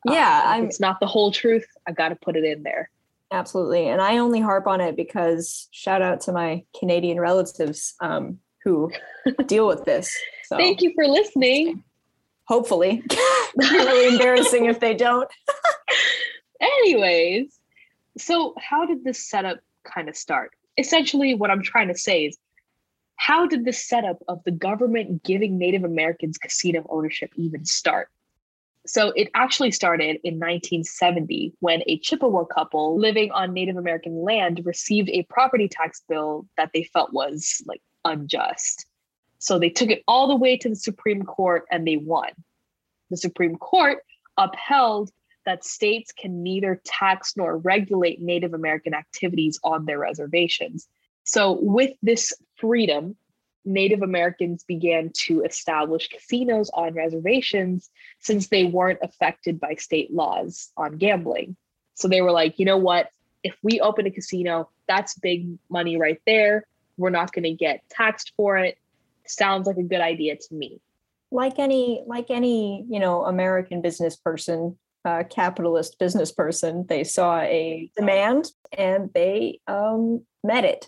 Yeah, 0.05 0.55
um, 0.55 0.65
it's 0.65 0.79
not 0.79 0.99
the 0.99 1.07
whole 1.07 1.31
truth. 1.31 1.65
I 1.87 1.91
got 1.91 2.09
to 2.09 2.15
put 2.15 2.35
it 2.35 2.43
in 2.43 2.63
there. 2.63 2.89
Absolutely, 3.31 3.87
and 3.87 4.01
I 4.01 4.17
only 4.17 4.39
harp 4.39 4.67
on 4.67 4.81
it 4.81 4.95
because 4.95 5.67
shout 5.71 6.01
out 6.01 6.21
to 6.21 6.31
my 6.31 6.63
Canadian 6.77 7.19
relatives 7.19 7.95
um, 7.99 8.39
who 8.63 8.91
deal 9.45 9.67
with 9.67 9.85
this. 9.85 10.15
So. 10.47 10.55
Thank 10.55 10.81
you 10.81 10.93
for 10.95 11.05
listening. 11.05 11.83
Hopefully, 12.45 13.03
really 13.57 14.13
embarrassing 14.13 14.65
if 14.65 14.79
they 14.79 14.93
don't. 14.93 15.29
Anyways, 16.61 17.59
so 18.17 18.53
how 18.57 18.85
did 18.85 19.03
this 19.03 19.29
setup 19.29 19.59
kind 19.83 20.07
of 20.07 20.15
start? 20.15 20.51
Essentially, 20.77 21.33
what 21.33 21.51
I'm 21.51 21.61
trying 21.61 21.89
to 21.89 21.97
say 21.97 22.25
is 22.25 22.37
how 23.17 23.45
did 23.45 23.65
the 23.65 23.73
setup 23.73 24.19
of 24.29 24.41
the 24.45 24.51
government 24.51 25.23
giving 25.23 25.57
Native 25.57 25.83
Americans 25.83 26.37
casino 26.37 26.85
ownership 26.89 27.31
even 27.35 27.65
start? 27.65 28.07
So 28.85 29.11
it 29.17 29.29
actually 29.33 29.71
started 29.71 30.21
in 30.23 30.35
1970 30.35 31.55
when 31.59 31.83
a 31.87 31.99
Chippewa 31.99 32.45
couple 32.45 32.97
living 32.97 33.31
on 33.31 33.51
Native 33.51 33.75
American 33.75 34.23
land 34.23 34.61
received 34.63 35.09
a 35.09 35.23
property 35.23 35.67
tax 35.67 36.03
bill 36.07 36.47
that 36.55 36.69
they 36.73 36.83
felt 36.83 37.11
was 37.11 37.61
like 37.65 37.81
unjust. 38.05 38.85
So 39.39 39.59
they 39.59 39.69
took 39.69 39.89
it 39.89 40.03
all 40.07 40.27
the 40.27 40.35
way 40.35 40.57
to 40.57 40.69
the 40.69 40.75
Supreme 40.75 41.23
Court 41.23 41.65
and 41.71 41.87
they 41.87 41.97
won. 41.97 42.29
The 43.09 43.17
Supreme 43.17 43.55
Court 43.55 43.99
upheld 44.37 45.11
that 45.45 45.63
states 45.63 46.11
can 46.11 46.43
neither 46.43 46.81
tax 46.83 47.35
nor 47.37 47.57
regulate 47.57 48.21
Native 48.21 48.53
American 48.53 48.93
activities 48.93 49.59
on 49.63 49.85
their 49.85 49.99
reservations. 49.99 50.87
So, 51.23 51.53
with 51.61 51.91
this 52.01 52.33
freedom, 52.55 53.15
Native 53.67 54.01
Americans 54.01 54.63
began 54.63 55.11
to 55.25 55.43
establish 55.43 56.07
casinos 56.07 56.69
on 56.73 56.93
reservations 56.93 57.89
since 58.19 58.47
they 58.47 58.63
weren't 58.63 58.99
affected 59.01 59.59
by 59.59 59.75
state 59.75 60.13
laws 60.13 60.71
on 60.77 60.97
gambling. 60.97 61.55
So 61.95 62.07
they 62.07 62.21
were 62.21 62.31
like, 62.31 62.59
you 62.59 62.65
know 62.65 62.77
what? 62.77 63.09
If 63.43 63.57
we 63.61 63.79
open 63.81 64.05
a 64.07 64.11
casino, 64.11 64.69
that's 64.87 65.15
big 65.15 65.57
money 65.69 65.97
right 65.97 66.21
there. 66.25 66.65
We're 66.97 67.09
not 67.09 67.33
going 67.33 67.43
to 67.43 67.51
get 67.51 67.83
taxed 67.89 68.31
for 68.37 68.57
it. 68.57 68.77
Sounds 69.27 69.67
like 69.67 69.77
a 69.77 69.83
good 69.83 70.01
idea 70.01 70.35
to 70.35 70.53
me. 70.53 70.81
Like 71.31 71.59
any 71.59 72.03
like 72.05 72.29
any, 72.29 72.85
you 72.89 72.99
know, 72.99 73.25
American 73.25 73.81
business 73.81 74.15
person, 74.15 74.77
uh, 75.05 75.23
capitalist 75.29 75.99
business 75.99 76.31
person, 76.31 76.85
they 76.87 77.03
saw 77.03 77.39
a 77.41 77.91
demand 77.95 78.51
and 78.77 79.09
they 79.13 79.59
um, 79.67 80.25
met 80.43 80.63
it 80.63 80.87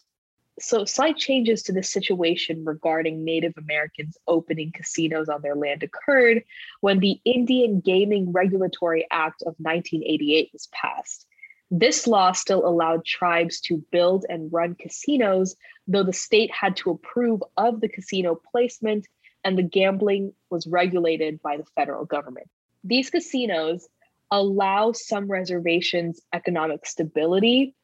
so 0.61 0.85
slight 0.85 1.17
changes 1.17 1.63
to 1.63 1.73
the 1.73 1.83
situation 1.83 2.63
regarding 2.65 3.23
Native 3.23 3.53
Americans 3.57 4.17
opening 4.27 4.71
casinos 4.71 5.29
on 5.29 5.41
their 5.41 5.55
land 5.55 5.83
occurred 5.83 6.43
when 6.81 6.99
the 6.99 7.19
Indian 7.25 7.79
Gaming 7.79 8.31
Regulatory 8.31 9.07
Act 9.11 9.41
of 9.43 9.55
1988 9.57 10.49
was 10.53 10.67
passed. 10.67 11.25
This 11.71 12.07
law 12.07 12.31
still 12.31 12.65
allowed 12.65 13.05
tribes 13.05 13.59
to 13.61 13.83
build 13.91 14.25
and 14.27 14.51
run 14.51 14.75
casinos, 14.75 15.55
though 15.87 16.03
the 16.03 16.13
state 16.13 16.51
had 16.51 16.75
to 16.77 16.91
approve 16.91 17.43
of 17.57 17.81
the 17.81 17.89
casino 17.89 18.39
placement 18.51 19.07
and 19.43 19.57
the 19.57 19.63
gambling 19.63 20.33
was 20.49 20.67
regulated 20.67 21.41
by 21.41 21.57
the 21.57 21.65
federal 21.75 22.05
government. 22.05 22.49
These 22.83 23.09
casinos 23.09 23.87
allow 24.31 24.91
some 24.91 25.27
reservations 25.27 26.21
economic 26.33 26.85
stability 26.85 27.75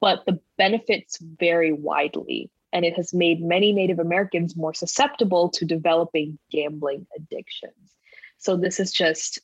but 0.00 0.24
the 0.26 0.40
benefits 0.56 1.18
vary 1.18 1.72
widely, 1.72 2.50
and 2.72 2.84
it 2.84 2.96
has 2.96 3.12
made 3.12 3.42
many 3.42 3.72
Native 3.72 3.98
Americans 3.98 4.56
more 4.56 4.74
susceptible 4.74 5.48
to 5.50 5.64
developing 5.64 6.38
gambling 6.50 7.06
addictions. 7.16 7.96
So, 8.38 8.56
this 8.56 8.80
is 8.80 8.92
just 8.92 9.40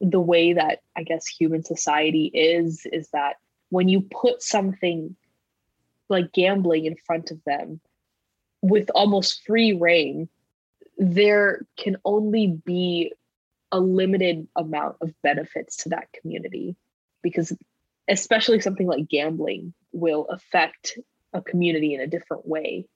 the 0.00 0.20
way 0.20 0.52
that 0.54 0.80
I 0.96 1.02
guess 1.02 1.26
human 1.26 1.62
society 1.62 2.30
is 2.32 2.86
is 2.92 3.10
that 3.10 3.36
when 3.68 3.88
you 3.88 4.00
put 4.00 4.42
something 4.42 5.14
like 6.08 6.32
gambling 6.32 6.86
in 6.86 6.96
front 6.96 7.30
of 7.30 7.42
them 7.44 7.80
with 8.62 8.90
almost 8.94 9.44
free 9.46 9.72
reign, 9.72 10.28
there 10.98 11.62
can 11.76 11.96
only 12.04 12.48
be 12.48 13.12
a 13.72 13.80
limited 13.80 14.48
amount 14.56 14.96
of 15.00 15.14
benefits 15.22 15.76
to 15.76 15.90
that 15.90 16.12
community 16.12 16.76
because 17.22 17.52
especially 18.08 18.60
something 18.60 18.86
like 18.86 19.08
gambling 19.08 19.72
will 19.92 20.26
affect 20.26 20.98
a 21.32 21.40
community 21.40 21.94
in 21.94 22.00
a 22.00 22.06
different 22.06 22.46
way. 22.46 22.86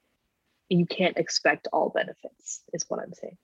You 0.69 0.87
can't 0.87 1.19
expect 1.19 1.69
all 1.73 1.91
benefits 1.91 2.63
is 2.73 2.85
what 2.89 3.01
i'm 3.01 3.13
saying 3.13 3.37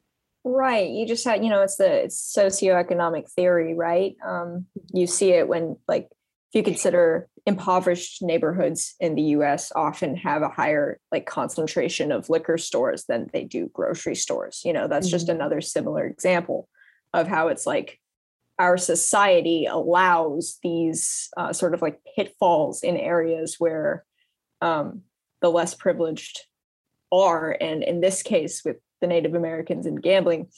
right 0.44 0.90
you 0.90 1.06
just 1.06 1.24
had 1.24 1.44
you 1.44 1.50
know 1.50 1.62
it's 1.62 1.76
the 1.76 2.04
it's 2.04 2.34
socioeconomic 2.36 3.30
theory 3.30 3.74
right 3.74 4.16
um, 4.26 4.66
you 4.92 5.06
see 5.06 5.32
it 5.32 5.48
when 5.48 5.76
like 5.86 6.08
if 6.10 6.54
you 6.54 6.62
consider 6.62 7.28
impoverished 7.46 8.22
neighborhoods 8.22 8.94
in 9.00 9.14
the 9.14 9.22
us 9.22 9.72
often 9.74 10.16
have 10.16 10.42
a 10.42 10.48
higher 10.48 10.98
like 11.12 11.26
concentration 11.26 12.12
of 12.12 12.28
liquor 12.30 12.58
stores 12.58 13.04
than 13.04 13.28
they 13.32 13.44
do 13.44 13.70
grocery 13.72 14.14
stores 14.14 14.62
you 14.64 14.72
know 14.72 14.88
that's 14.88 15.06
mm-hmm. 15.06 15.12
just 15.12 15.28
another 15.28 15.60
similar 15.60 16.06
example 16.06 16.68
of 17.12 17.26
how 17.26 17.48
it's 17.48 17.66
like 17.66 17.98
our 18.60 18.76
society 18.76 19.64
allows 19.64 20.58
these 20.62 21.30
uh, 21.38 21.50
sort 21.50 21.72
of 21.72 21.80
like 21.80 21.98
pitfalls 22.14 22.82
in 22.82 22.98
areas 22.98 23.56
where 23.58 24.04
um, 24.60 25.00
the 25.40 25.50
less 25.50 25.74
privileged 25.74 26.40
are. 27.10 27.56
And 27.58 27.82
in 27.82 28.02
this 28.02 28.22
case, 28.22 28.62
with 28.62 28.76
the 29.00 29.06
Native 29.06 29.34
Americans 29.34 29.86
and 29.86 30.02
gambling, 30.02 30.48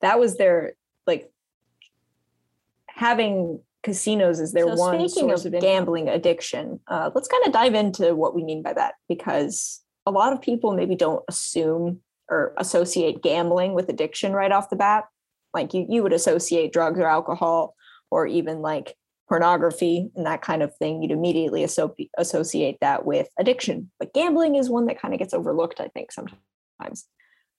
that 0.00 0.18
was 0.18 0.36
their 0.36 0.74
like 1.06 1.30
having 2.88 3.60
casinos 3.82 4.40
is 4.40 4.52
their 4.52 4.68
so 4.68 4.74
one 4.74 5.08
source 5.08 5.44
of, 5.44 5.54
of 5.54 5.60
gambling 5.60 6.08
addiction. 6.08 6.80
Uh, 6.86 7.10
let's 7.14 7.28
kind 7.28 7.46
of 7.46 7.52
dive 7.52 7.74
into 7.74 8.14
what 8.14 8.34
we 8.34 8.44
mean 8.44 8.62
by 8.62 8.72
that 8.72 8.94
because 9.08 9.82
a 10.06 10.10
lot 10.10 10.32
of 10.32 10.40
people 10.40 10.74
maybe 10.74 10.94
don't 10.94 11.24
assume 11.28 12.00
or 12.28 12.52
associate 12.58 13.22
gambling 13.22 13.72
with 13.72 13.88
addiction 13.88 14.32
right 14.32 14.52
off 14.52 14.70
the 14.70 14.76
bat. 14.76 15.04
Like 15.54 15.74
you 15.74 15.86
you 15.88 16.02
would 16.02 16.12
associate 16.12 16.72
drugs 16.72 16.98
or 16.98 17.06
alcohol 17.06 17.74
or 18.10 18.26
even 18.26 18.60
like 18.60 18.96
pornography 19.28 20.10
and 20.14 20.26
that 20.26 20.42
kind 20.42 20.62
of 20.62 20.74
thing. 20.76 21.02
You'd 21.02 21.12
immediately 21.12 21.64
associate 21.64 22.78
that 22.80 23.04
with 23.04 23.28
addiction. 23.38 23.90
But 23.98 24.12
gambling 24.12 24.56
is 24.56 24.68
one 24.68 24.86
that 24.86 25.00
kind 25.00 25.14
of 25.14 25.18
gets 25.18 25.34
overlooked 25.34 25.80
i 25.80 25.88
think 25.88 26.12
sometimes 26.12 27.06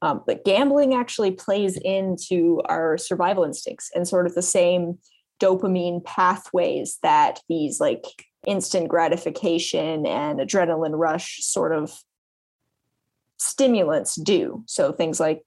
um, 0.01 0.23
but 0.25 0.43
gambling 0.45 0.93
actually 0.93 1.31
plays 1.31 1.77
into 1.77 2.61
our 2.65 2.97
survival 2.97 3.43
instincts 3.43 3.91
and 3.93 4.07
sort 4.07 4.25
of 4.25 4.35
the 4.35 4.41
same 4.41 4.97
dopamine 5.39 6.03
pathways 6.03 6.99
that 7.03 7.39
these 7.49 7.79
like 7.79 8.03
instant 8.47 8.87
gratification 8.87 10.05
and 10.05 10.39
adrenaline 10.39 10.97
rush 10.97 11.39
sort 11.43 11.71
of 11.71 11.91
stimulants 13.37 14.15
do 14.15 14.63
so 14.67 14.91
things 14.91 15.19
like 15.19 15.43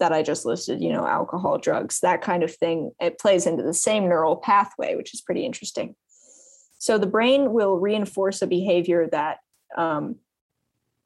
that 0.00 0.12
I 0.12 0.22
just 0.22 0.44
listed, 0.44 0.82
you 0.82 0.92
know, 0.92 1.06
alcohol, 1.06 1.58
drugs, 1.58 2.00
that 2.00 2.22
kind 2.22 2.42
of 2.42 2.52
thing, 2.52 2.90
it 2.98 3.18
plays 3.18 3.46
into 3.46 3.62
the 3.62 3.74
same 3.74 4.08
neural 4.08 4.36
pathway, 4.36 4.96
which 4.96 5.14
is 5.14 5.20
pretty 5.20 5.44
interesting. 5.44 5.94
So 6.78 6.98
the 6.98 7.06
brain 7.06 7.52
will 7.52 7.78
reinforce 7.78 8.42
a 8.42 8.46
behavior 8.46 9.08
that 9.12 9.38
um, 9.76 10.16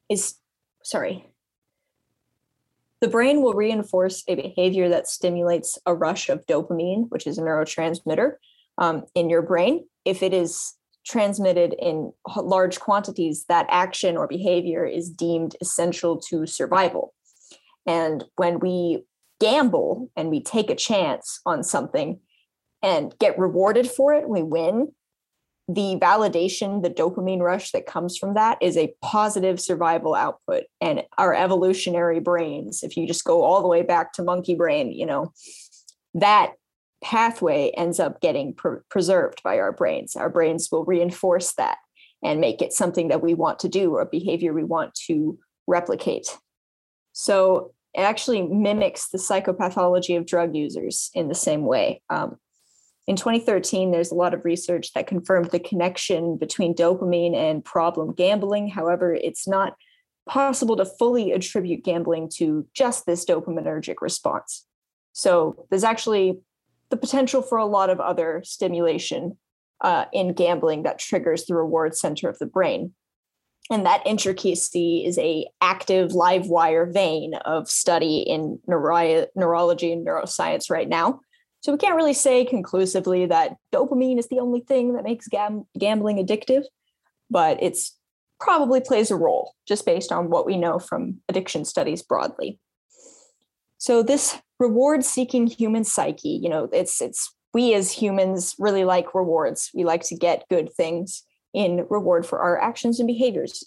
is, 0.09 0.35
sorry, 0.83 1.29
the 3.01 3.07
brain 3.07 3.41
will 3.41 3.53
reinforce 3.53 4.23
a 4.27 4.35
behavior 4.35 4.89
that 4.89 5.07
stimulates 5.07 5.77
a 5.85 5.93
rush 5.93 6.29
of 6.29 6.45
dopamine, 6.45 7.07
which 7.09 7.27
is 7.27 7.37
a 7.37 7.41
neurotransmitter 7.41 8.33
um, 8.77 9.03
in 9.13 9.29
your 9.29 9.41
brain. 9.41 9.85
If 10.05 10.23
it 10.23 10.33
is 10.33 10.73
transmitted 11.05 11.75
in 11.79 12.11
large 12.35 12.79
quantities, 12.79 13.45
that 13.47 13.67
action 13.69 14.17
or 14.17 14.27
behavior 14.27 14.85
is 14.85 15.09
deemed 15.09 15.55
essential 15.61 16.17
to 16.29 16.47
survival. 16.47 17.13
And 17.85 18.23
when 18.37 18.59
we 18.59 19.05
gamble 19.39 20.09
and 20.15 20.29
we 20.29 20.41
take 20.41 20.69
a 20.69 20.75
chance 20.75 21.41
on 21.45 21.63
something 21.63 22.19
and 22.81 23.13
get 23.19 23.37
rewarded 23.37 23.89
for 23.89 24.13
it, 24.13 24.27
we 24.27 24.41
win, 24.41 24.93
the 25.67 25.97
validation, 25.99 26.83
the 26.83 26.89
dopamine 26.89 27.41
rush 27.41 27.71
that 27.71 27.87
comes 27.87 28.17
from 28.17 28.35
that 28.35 28.57
is 28.61 28.77
a 28.77 28.93
positive 29.01 29.59
survival 29.59 30.13
output. 30.13 30.65
And 30.79 31.03
our 31.17 31.33
evolutionary 31.33 32.19
brains, 32.19 32.83
if 32.83 32.95
you 32.95 33.07
just 33.07 33.25
go 33.25 33.43
all 33.43 33.61
the 33.61 33.67
way 33.67 33.81
back 33.81 34.13
to 34.13 34.23
monkey 34.23 34.53
brain, 34.53 34.91
you 34.91 35.05
know, 35.05 35.31
that 36.13 36.53
pathway 37.03 37.71
ends 37.75 37.99
up 37.99 38.21
getting 38.21 38.53
pre- 38.53 38.79
preserved 38.89 39.41
by 39.43 39.59
our 39.59 39.71
brains. 39.71 40.15
Our 40.15 40.29
brains 40.29 40.69
will 40.71 40.85
reinforce 40.85 41.53
that 41.53 41.77
and 42.23 42.39
make 42.39 42.61
it 42.61 42.73
something 42.73 43.07
that 43.07 43.23
we 43.23 43.33
want 43.33 43.59
to 43.59 43.69
do 43.69 43.93
or 43.95 44.01
a 44.01 44.05
behavior 44.05 44.53
we 44.53 44.63
want 44.63 44.93
to 45.07 45.37
replicate. 45.67 46.37
So 47.13 47.73
it 47.93 48.01
actually 48.01 48.43
mimics 48.43 49.09
the 49.09 49.17
psychopathology 49.17 50.17
of 50.17 50.25
drug 50.25 50.55
users 50.55 51.09
in 51.13 51.27
the 51.27 51.35
same 51.35 51.65
way. 51.65 52.01
Um, 52.09 52.37
in 53.07 53.15
2013, 53.15 53.91
there's 53.91 54.11
a 54.11 54.15
lot 54.15 54.33
of 54.33 54.45
research 54.45 54.93
that 54.93 55.07
confirmed 55.07 55.51
the 55.51 55.59
connection 55.59 56.37
between 56.37 56.73
dopamine 56.73 57.35
and 57.35 57.63
problem 57.63 58.13
gambling. 58.13 58.67
However, 58.67 59.13
it's 59.13 59.47
not 59.47 59.75
possible 60.27 60.75
to 60.77 60.85
fully 60.85 61.31
attribute 61.31 61.83
gambling 61.83 62.29
to 62.37 62.67
just 62.73 63.05
this 63.05 63.23
dopaminergic 63.23 63.95
response. 64.01 64.65
So 65.13 65.67
there's 65.69 65.83
actually 65.83 66.39
the 66.89 66.97
potential 66.97 67.43
for 67.43 67.59
a 67.59 67.65
lot 67.65 67.91
of 67.91 67.99
other 67.99 68.41
stimulation 68.43 69.37
uh, 69.81 70.05
in 70.11 70.33
gambling 70.33 70.83
that 70.83 70.97
triggers 70.97 71.45
the 71.45 71.55
reward 71.55 71.95
center 71.95 72.27
of 72.27 72.39
the 72.39 72.45
brain. 72.47 72.93
And 73.69 73.85
that 73.85 74.05
intricacy 74.05 75.03
is 75.05 75.17
a 75.17 75.47
active 75.61 76.13
live 76.13 76.47
wire 76.47 76.85
vein 76.91 77.33
of 77.45 77.67
study 77.69 78.17
in 78.19 78.59
neuro- 78.67 79.27
neurology 79.35 79.91
and 79.91 80.05
neuroscience 80.05 80.69
right 80.69 80.87
now. 80.87 81.19
So 81.65 81.71
we 81.71 81.79
can't 81.79 81.95
really 81.95 82.13
say 82.13 82.45
conclusively 82.45 83.25
that 83.25 83.55
dopamine 83.73 84.19
is 84.19 84.27
the 84.27 84.39
only 84.39 84.59
thing 84.59 84.93
that 84.93 85.03
makes 85.03 85.27
gam- 85.27 85.65
gambling 85.75 86.23
addictive, 86.23 86.61
but 87.31 87.57
it's 87.59 87.97
probably 88.39 88.81
plays 88.81 89.09
a 89.09 89.15
role 89.15 89.55
just 89.67 89.83
based 89.83 90.11
on 90.11 90.29
what 90.29 90.45
we 90.45 90.57
know 90.57 90.77
from 90.77 91.21
addiction 91.27 91.65
studies 91.65 92.03
broadly. 92.03 92.59
So 93.79 94.03
this 94.03 94.37
reward 94.59 95.03
seeking 95.03 95.47
human 95.47 95.85
psyche, 95.85 96.39
you 96.39 96.49
know, 96.49 96.69
it's 96.71 97.01
it's 97.01 97.33
we 97.51 97.73
as 97.73 97.91
humans 97.91 98.53
really 98.59 98.83
like 98.83 99.15
rewards. 99.15 99.71
We 99.73 99.85
like 99.85 100.03
to 100.03 100.15
get 100.15 100.47
good 100.51 100.71
things 100.71 101.23
in 101.51 101.87
reward 101.89 102.27
for 102.27 102.41
our 102.41 102.61
actions 102.61 102.99
and 102.99 103.07
behaviors. 103.07 103.63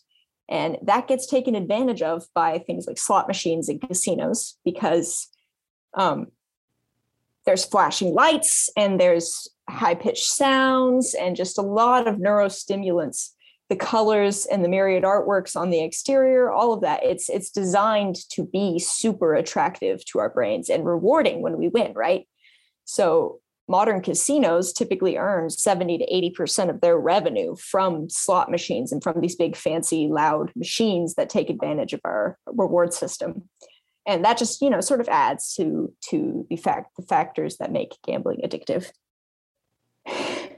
And 0.48 0.78
that 0.82 1.08
gets 1.08 1.26
taken 1.26 1.56
advantage 1.56 2.02
of 2.02 2.28
by 2.32 2.60
things 2.60 2.86
like 2.86 2.96
slot 2.96 3.26
machines 3.26 3.68
and 3.68 3.80
casinos 3.80 4.56
because 4.64 5.26
um, 5.94 6.28
there's 7.48 7.64
flashing 7.64 8.12
lights 8.12 8.68
and 8.76 9.00
there's 9.00 9.48
high 9.70 9.94
pitched 9.94 10.26
sounds 10.26 11.14
and 11.14 11.34
just 11.34 11.56
a 11.56 11.62
lot 11.62 12.06
of 12.06 12.16
neurostimulants 12.16 13.30
the 13.70 13.76
colors 13.76 14.44
and 14.44 14.62
the 14.62 14.68
myriad 14.68 15.02
artworks 15.02 15.56
on 15.56 15.70
the 15.70 15.82
exterior 15.82 16.50
all 16.50 16.74
of 16.74 16.82
that. 16.82 17.02
It's 17.02 17.30
it's 17.30 17.50
designed 17.50 18.16
to 18.32 18.44
be 18.44 18.78
super 18.78 19.34
attractive 19.34 20.04
to 20.06 20.18
our 20.18 20.28
brains 20.28 20.68
and 20.68 20.84
rewarding 20.84 21.40
when 21.40 21.56
we 21.56 21.68
win 21.68 21.94
right? 21.94 22.28
So 22.84 23.40
modern 23.66 24.02
casinos 24.02 24.74
typically 24.74 25.16
earn 25.16 25.48
70 25.48 25.98
to 25.98 26.06
80% 26.38 26.68
of 26.68 26.82
their 26.82 26.98
revenue 26.98 27.56
from 27.56 28.10
slot 28.10 28.50
machines 28.50 28.92
and 28.92 29.02
from 29.02 29.22
these 29.22 29.36
big 29.36 29.56
fancy 29.56 30.08
loud 30.08 30.52
machines 30.54 31.14
that 31.14 31.30
take 31.30 31.48
advantage 31.48 31.94
of 31.94 32.00
our 32.04 32.38
reward 32.46 32.92
system 32.92 33.48
and 34.08 34.24
that 34.24 34.38
just 34.38 34.60
you 34.60 34.70
know 34.70 34.80
sort 34.80 35.00
of 35.00 35.08
adds 35.08 35.54
to 35.54 35.92
to 36.08 36.46
the 36.50 36.56
fact 36.56 36.96
the 36.96 37.02
factors 37.02 37.58
that 37.58 37.70
make 37.70 37.98
gambling 38.04 38.40
addictive. 38.44 38.90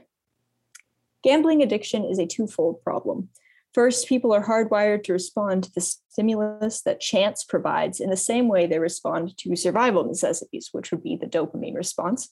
Gambling 1.23 1.61
addiction 1.61 2.03
is 2.03 2.17
a 2.17 2.25
twofold 2.25 2.81
problem. 2.81 3.29
First 3.75 4.07
people 4.07 4.33
are 4.33 4.43
hardwired 4.43 5.03
to 5.03 5.13
respond 5.13 5.65
to 5.65 5.71
the 5.75 5.81
stimulus 5.81 6.81
that 6.81 6.99
chance 6.99 7.43
provides 7.43 7.99
in 7.99 8.09
the 8.09 8.17
same 8.17 8.47
way 8.47 8.65
they 8.65 8.79
respond 8.79 9.37
to 9.37 9.55
survival 9.55 10.03
necessities 10.03 10.69
which 10.71 10.89
would 10.89 11.03
be 11.03 11.15
the 11.15 11.27
dopamine 11.27 11.75
response. 11.75 12.29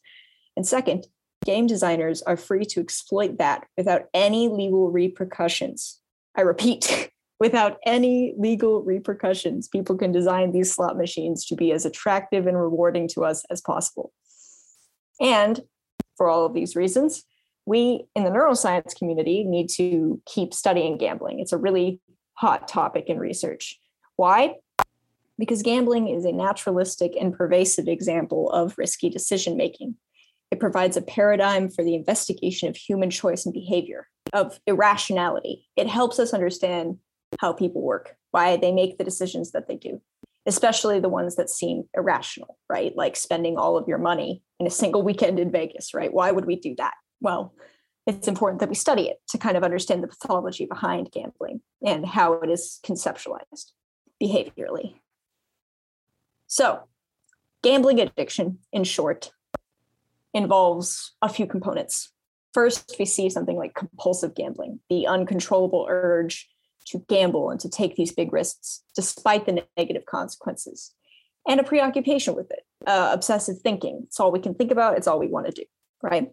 And 0.58 0.66
second 0.66 1.06
game 1.46 1.68
designers 1.68 2.24
are 2.24 2.36
free 2.36 2.66
to 2.66 2.82
exploit 2.82 3.38
that 3.38 3.68
without 3.78 4.06
any 4.14 4.48
legal 4.48 4.90
repercussions. 4.90 6.00
I 6.36 6.42
repeat 6.42 7.12
without 7.40 7.78
any 7.86 8.34
legal 8.38 8.84
repercussions, 8.84 9.68
people 9.68 9.98
can 9.98 10.12
design 10.12 10.52
these 10.52 10.74
slot 10.74 10.98
machines 10.98 11.46
to 11.46 11.56
be 11.56 11.72
as 11.72 11.86
attractive 11.86 12.48
and 12.48 12.60
rewarding 12.60 13.08
to 13.10 13.24
us 13.24 13.46
as 13.50 13.62
possible. 13.62 14.12
And 15.22 15.62
for 16.18 16.30
all 16.30 16.46
of 16.46 16.54
these 16.54 16.76
reasons, 16.76 17.24
we 17.66 18.06
in 18.16 18.24
the 18.24 18.30
neuroscience 18.30 18.96
community 18.96 19.44
need 19.44 19.70
to 19.70 20.22
keep 20.26 20.54
studying 20.54 20.98
gambling. 20.98 21.40
It's 21.40 21.54
a 21.54 21.58
really 21.58 22.02
hot 22.34 22.68
topic 22.68 23.06
in 23.08 23.20
research. 23.20 23.80
Why? 24.16 24.56
Because 25.38 25.62
gambling 25.62 26.10
is 26.10 26.26
a 26.26 26.32
naturalistic 26.32 27.14
and 27.20 27.34
pervasive 27.34 27.88
example 27.88 28.50
of 28.52 28.78
risky 28.78 29.10
decision 29.10 29.56
making. 29.56 29.96
It 30.52 30.60
provides 30.60 30.98
a 30.98 31.02
paradigm 31.02 31.70
for 31.70 31.84
the 31.84 31.96
investigation 31.96 32.68
of 32.70 32.76
human 32.76 33.10
choice 33.10 33.46
and 33.46 33.54
behavior, 33.54 34.08
of 34.34 34.60
irrationality. 34.66 35.68
It 35.76 35.88
helps 35.88 36.20
us 36.20 36.34
understand 36.34 36.98
how 37.40 37.54
people 37.54 37.82
work, 37.82 38.16
why 38.32 38.58
they 38.58 38.72
make 38.72 38.98
the 38.98 39.04
decisions 39.04 39.52
that 39.52 39.68
they 39.68 39.76
do, 39.76 40.02
especially 40.46 41.00
the 41.00 41.10
ones 41.10 41.36
that 41.36 41.50
seem 41.50 41.84
irrational, 41.96 42.58
right? 42.70 42.96
Like 42.96 43.16
spending 43.16 43.58
all 43.58 43.78
of 43.78 43.88
your 43.88 43.98
money 43.98 44.42
in 44.60 44.68
a 44.68 44.72
single 44.72 45.04
weekend 45.10 45.40
in 45.40 45.52
Vegas, 45.52 45.94
right? 45.94 46.14
Why 46.14 46.32
would 46.32 46.46
we 46.46 46.56
do 46.56 46.76
that? 46.78 46.94
Well, 47.22 47.54
it's 48.08 48.28
important 48.28 48.60
that 48.60 48.70
we 48.70 48.76
study 48.76 49.04
it 49.04 49.18
to 49.30 49.38
kind 49.38 49.56
of 49.56 49.64
understand 49.64 50.02
the 50.02 50.08
pathology 50.08 50.66
behind 50.66 51.12
gambling 51.12 51.62
and 51.86 52.06
how 52.06 52.34
it 52.34 52.50
is 52.50 52.80
conceptualized 52.84 53.72
behaviorally. 54.22 54.96
So, 56.48 56.88
gambling 57.62 58.00
addiction, 58.00 58.60
in 58.74 58.84
short, 58.84 59.32
involves 60.34 61.14
a 61.22 61.30
few 61.30 61.46
components. 61.46 62.12
First, 62.54 62.96
we 62.98 63.06
see 63.06 63.30
something 63.30 63.56
like 63.56 63.76
compulsive 63.76 64.34
gambling, 64.34 64.80
the 64.90 65.06
uncontrollable 65.06 65.86
urge 65.88 66.50
to 66.90 67.06
gamble 67.10 67.50
and 67.50 67.60
to 67.60 67.70
take 67.70 67.96
these 67.96 68.12
big 68.12 68.34
risks 68.34 68.84
despite 68.96 69.46
the 69.46 69.64
negative 69.78 70.06
consequences. 70.06 70.94
And 71.48 71.60
a 71.60 71.64
preoccupation 71.64 72.36
with 72.36 72.52
it 72.52 72.64
uh, 72.86 73.10
obsessive 73.14 73.60
thinking. 73.60 74.02
It's 74.06 74.20
all 74.20 74.32
we 74.32 74.40
can 74.40 74.54
think 74.54 74.72
about. 74.72 74.98
It's 74.98 75.08
all 75.08 75.20
we 75.20 75.28
want 75.28 75.48
to 75.48 75.52
do 75.52 75.64
right? 76.02 76.32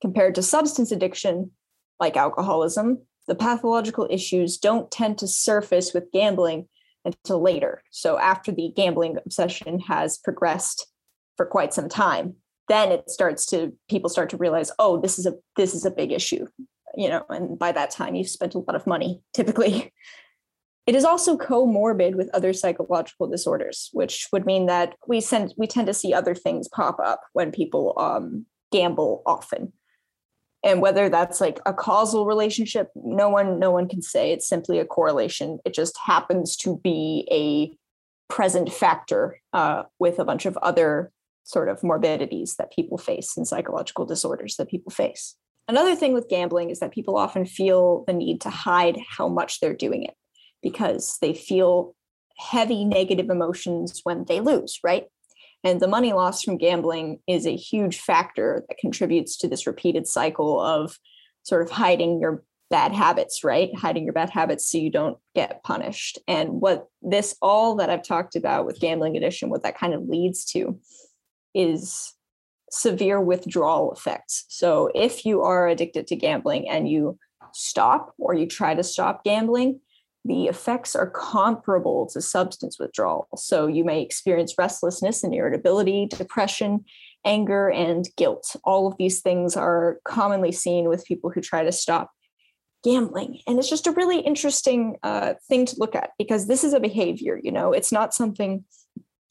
Compared 0.00 0.34
to 0.36 0.42
substance 0.42 0.92
addiction 0.92 1.52
like 2.00 2.16
alcoholism 2.16 3.02
the 3.26 3.34
pathological 3.34 4.06
issues 4.10 4.56
don't 4.56 4.90
tend 4.90 5.18
to 5.18 5.28
surface 5.28 5.92
with 5.92 6.10
gambling 6.12 6.66
until 7.04 7.42
later. 7.42 7.82
So 7.90 8.18
after 8.18 8.50
the 8.50 8.72
gambling 8.74 9.18
obsession 9.18 9.80
has 9.80 10.16
progressed 10.16 10.86
for 11.36 11.44
quite 11.44 11.74
some 11.74 11.88
time 11.88 12.36
then 12.68 12.92
it 12.92 13.10
starts 13.10 13.46
to 13.46 13.72
people 13.88 14.10
start 14.10 14.30
to 14.30 14.36
realize 14.36 14.70
oh 14.78 15.00
this 15.00 15.18
is 15.18 15.26
a 15.26 15.34
this 15.56 15.74
is 15.74 15.84
a 15.84 15.90
big 15.90 16.12
issue 16.12 16.46
you 16.96 17.08
know, 17.08 17.24
and 17.28 17.58
by 17.58 17.72
that 17.72 17.90
time 17.90 18.14
you've 18.14 18.28
spent 18.28 18.54
a 18.54 18.58
lot 18.58 18.74
of 18.74 18.86
money 18.86 19.22
typically. 19.34 19.92
It 20.86 20.94
is 20.94 21.04
also 21.04 21.36
comorbid 21.36 22.14
with 22.14 22.30
other 22.32 22.54
psychological 22.54 23.26
disorders, 23.26 23.90
which 23.92 24.26
would 24.32 24.46
mean 24.46 24.64
that 24.66 24.94
we 25.06 25.20
send 25.20 25.52
we 25.58 25.66
tend 25.66 25.86
to 25.86 25.92
see 25.92 26.14
other 26.14 26.34
things 26.34 26.66
pop 26.66 26.98
up 26.98 27.20
when 27.34 27.52
people 27.52 27.92
um, 27.98 28.46
gamble 28.72 29.22
often. 29.26 29.74
And 30.64 30.80
whether 30.80 31.10
that's 31.10 31.42
like 31.42 31.60
a 31.66 31.74
causal 31.74 32.24
relationship, 32.24 32.88
no 32.94 33.28
one 33.28 33.58
no 33.58 33.70
one 33.70 33.86
can 33.86 34.00
say. 34.00 34.32
It's 34.32 34.48
simply 34.48 34.78
a 34.78 34.86
correlation. 34.86 35.58
It 35.66 35.74
just 35.74 35.98
happens 36.06 36.56
to 36.58 36.80
be 36.82 37.28
a 37.30 37.76
present 38.32 38.72
factor 38.72 39.42
uh, 39.52 39.82
with 39.98 40.18
a 40.18 40.24
bunch 40.24 40.46
of 40.46 40.56
other 40.62 41.12
sort 41.44 41.68
of 41.68 41.82
morbidities 41.82 42.56
that 42.56 42.72
people 42.72 42.98
face 42.98 43.36
and 43.36 43.46
psychological 43.46 44.04
disorders 44.04 44.56
that 44.56 44.68
people 44.68 44.90
face. 44.90 45.34
Another 45.68 45.94
thing 45.94 46.14
with 46.14 46.30
gambling 46.30 46.70
is 46.70 46.80
that 46.80 46.92
people 46.92 47.16
often 47.16 47.44
feel 47.44 48.04
the 48.06 48.14
need 48.14 48.40
to 48.40 48.50
hide 48.50 48.98
how 49.06 49.28
much 49.28 49.60
they're 49.60 49.74
doing 49.74 50.02
it 50.02 50.14
because 50.62 51.18
they 51.20 51.34
feel 51.34 51.94
heavy 52.38 52.84
negative 52.84 53.28
emotions 53.28 54.00
when 54.04 54.24
they 54.26 54.40
lose, 54.40 54.80
right? 54.82 55.04
And 55.62 55.80
the 55.80 55.88
money 55.88 56.12
loss 56.12 56.42
from 56.42 56.56
gambling 56.56 57.18
is 57.26 57.46
a 57.46 57.56
huge 57.56 58.00
factor 58.00 58.64
that 58.68 58.78
contributes 58.78 59.36
to 59.38 59.48
this 59.48 59.66
repeated 59.66 60.06
cycle 60.06 60.60
of 60.60 60.98
sort 61.42 61.62
of 61.62 61.70
hiding 61.70 62.20
your 62.20 62.44
bad 62.70 62.92
habits, 62.92 63.42
right? 63.44 63.74
Hiding 63.76 64.04
your 64.04 64.12
bad 64.12 64.30
habits 64.30 64.70
so 64.70 64.78
you 64.78 64.90
don't 64.90 65.18
get 65.34 65.62
punished. 65.64 66.18
And 66.28 66.60
what 66.60 66.86
this 67.02 67.36
all 67.42 67.76
that 67.76 67.90
I've 67.90 68.06
talked 68.06 68.36
about 68.36 68.66
with 68.66 68.80
gambling 68.80 69.16
addiction, 69.16 69.50
what 69.50 69.64
that 69.64 69.78
kind 69.78 69.94
of 69.94 70.08
leads 70.08 70.44
to 70.52 70.78
is 71.54 72.14
severe 72.70 73.20
withdrawal 73.20 73.92
effects. 73.92 74.44
So 74.48 74.90
if 74.94 75.24
you 75.24 75.42
are 75.42 75.68
addicted 75.68 76.06
to 76.08 76.16
gambling 76.16 76.68
and 76.68 76.88
you 76.88 77.18
stop 77.52 78.14
or 78.18 78.34
you 78.34 78.46
try 78.46 78.74
to 78.74 78.82
stop 78.82 79.24
gambling, 79.24 79.80
the 80.24 80.46
effects 80.46 80.94
are 80.94 81.10
comparable 81.10 82.06
to 82.12 82.20
substance 82.20 82.78
withdrawal. 82.78 83.28
So 83.36 83.66
you 83.66 83.84
may 83.84 84.02
experience 84.02 84.54
restlessness 84.58 85.22
and 85.22 85.34
irritability, 85.34 86.06
depression, 86.06 86.84
anger 87.24 87.70
and 87.70 88.08
guilt. 88.16 88.54
All 88.64 88.86
of 88.86 88.96
these 88.98 89.20
things 89.20 89.56
are 89.56 89.98
commonly 90.04 90.52
seen 90.52 90.88
with 90.88 91.06
people 91.06 91.30
who 91.30 91.40
try 91.40 91.64
to 91.64 91.72
stop 91.72 92.10
gambling. 92.84 93.40
And 93.46 93.58
it's 93.58 93.70
just 93.70 93.86
a 93.86 93.92
really 93.92 94.20
interesting 94.20 94.96
uh, 95.02 95.34
thing 95.48 95.66
to 95.66 95.76
look 95.78 95.94
at 95.94 96.10
because 96.18 96.46
this 96.46 96.62
is 96.62 96.72
a 96.72 96.80
behavior, 96.80 97.40
you 97.42 97.50
know, 97.50 97.72
it's 97.72 97.90
not 97.90 98.14
something, 98.14 98.64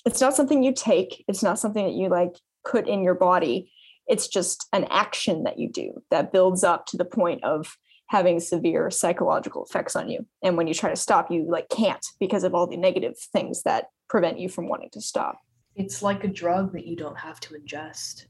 it's 0.06 0.20
not 0.20 0.36
something 0.36 0.64
you 0.64 0.74
take, 0.74 1.24
it's 1.28 1.44
not 1.44 1.60
something 1.60 1.86
that 1.86 1.94
you 1.94 2.10
like 2.10 2.36
put 2.66 2.88
in 2.88 3.04
your 3.04 3.16
body. 3.16 3.72
It's 4.08 4.28
just 4.28 4.68
an 4.74 4.86
action 4.90 5.44
that 5.44 5.60
you 5.60 5.70
do 5.70 6.02
that 6.12 6.32
builds 6.32 6.64
up 6.64 6.86
to 6.88 6.98
the 6.98 7.06
point 7.06 7.44
of 7.44 7.78
having 8.08 8.40
severe 8.40 8.90
psychological 8.90 9.66
effects 9.66 9.96
on 9.96 10.10
you. 10.10 10.26
And 10.42 10.56
when 10.56 10.68
you 10.68 10.74
try 10.74 10.90
to 10.90 10.96
stop, 10.96 11.30
you 11.30 11.46
like 11.50 11.70
can't 11.70 12.06
because 12.20 12.44
of 12.44 12.56
all 12.56 12.68
the 12.68 12.78
negative 12.78 13.18
things 13.20 13.64
that 13.64 13.90
prevent 14.08 14.40
you 14.40 14.48
from 14.48 14.70
wanting 14.70 14.90
to 14.94 15.02
stop. 15.02 15.40
It's 15.76 16.02
like 16.02 16.24
a 16.24 16.30
drug 16.30 16.74
that 16.74 16.88
you 16.88 16.96
don't 16.96 17.20
have 17.20 17.40
to 17.42 17.54
ingest. 17.54 18.26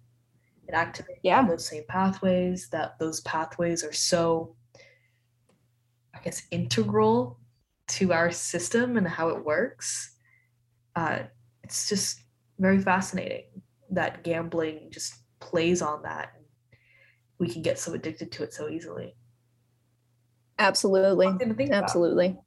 It 0.67 0.73
activates 0.73 1.19
yeah. 1.23 1.47
those 1.47 1.67
same 1.67 1.83
pathways, 1.87 2.69
that 2.71 2.99
those 2.99 3.21
pathways 3.21 3.83
are 3.83 3.93
so 3.93 4.55
I 6.13 6.19
guess 6.23 6.41
integral 6.49 7.39
to 7.89 8.11
our 8.11 8.31
system 8.31 8.97
and 8.97 9.07
how 9.07 9.29
it 9.29 9.45
works. 9.45 10.15
Uh, 10.95 11.19
it's 11.63 11.87
just 11.87 12.19
very 12.57 12.79
fascinating 12.79 13.43
that 13.91 14.23
gambling 14.23 14.89
just 14.91 15.15
plays 15.39 15.81
on 15.81 16.03
that. 16.03 16.33
We 17.39 17.49
can 17.49 17.61
get 17.61 17.79
so 17.79 17.93
addicted 17.93 18.31
to 18.33 18.43
it 18.43 18.53
so 18.53 18.69
easily. 18.69 19.15
Absolutely. 20.59 21.27
Absolutely. 21.71 22.25
About. 22.27 22.43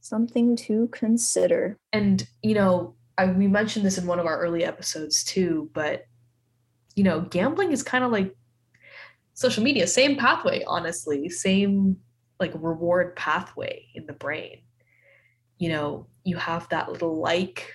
Something 0.00 0.56
to 0.56 0.88
consider. 0.92 1.76
And, 1.92 2.26
you 2.42 2.54
know, 2.54 2.94
I, 3.18 3.26
we 3.26 3.48
mentioned 3.48 3.84
this 3.84 3.98
in 3.98 4.06
one 4.06 4.18
of 4.18 4.26
our 4.26 4.38
early 4.40 4.64
episodes 4.64 5.24
too, 5.24 5.70
but, 5.74 6.04
you 6.94 7.04
know, 7.04 7.20
gambling 7.20 7.72
is 7.72 7.82
kind 7.82 8.04
of 8.04 8.12
like 8.12 8.34
social 9.34 9.62
media, 9.62 9.86
same 9.86 10.16
pathway, 10.16 10.62
honestly, 10.66 11.28
same 11.28 11.96
like 12.38 12.52
reward 12.54 13.16
pathway 13.16 13.86
in 13.94 14.06
the 14.06 14.12
brain. 14.12 14.62
You 15.58 15.70
know, 15.70 16.06
you 16.24 16.36
have 16.36 16.68
that 16.70 16.90
little 16.90 17.20
like 17.20 17.72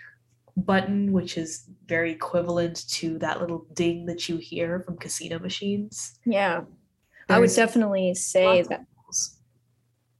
button, 0.57 1.11
which 1.11 1.37
is 1.37 1.69
very 1.85 2.11
equivalent 2.11 2.87
to 2.89 3.17
that 3.19 3.41
little 3.41 3.65
ding 3.73 4.05
that 4.05 4.29
you 4.29 4.37
hear 4.37 4.79
from 4.81 4.97
casino 4.97 5.39
machines. 5.39 6.19
Yeah. 6.25 6.61
There's 7.27 7.37
I 7.37 7.39
would 7.39 7.53
definitely 7.53 8.13
say 8.13 8.61
that 8.63 8.85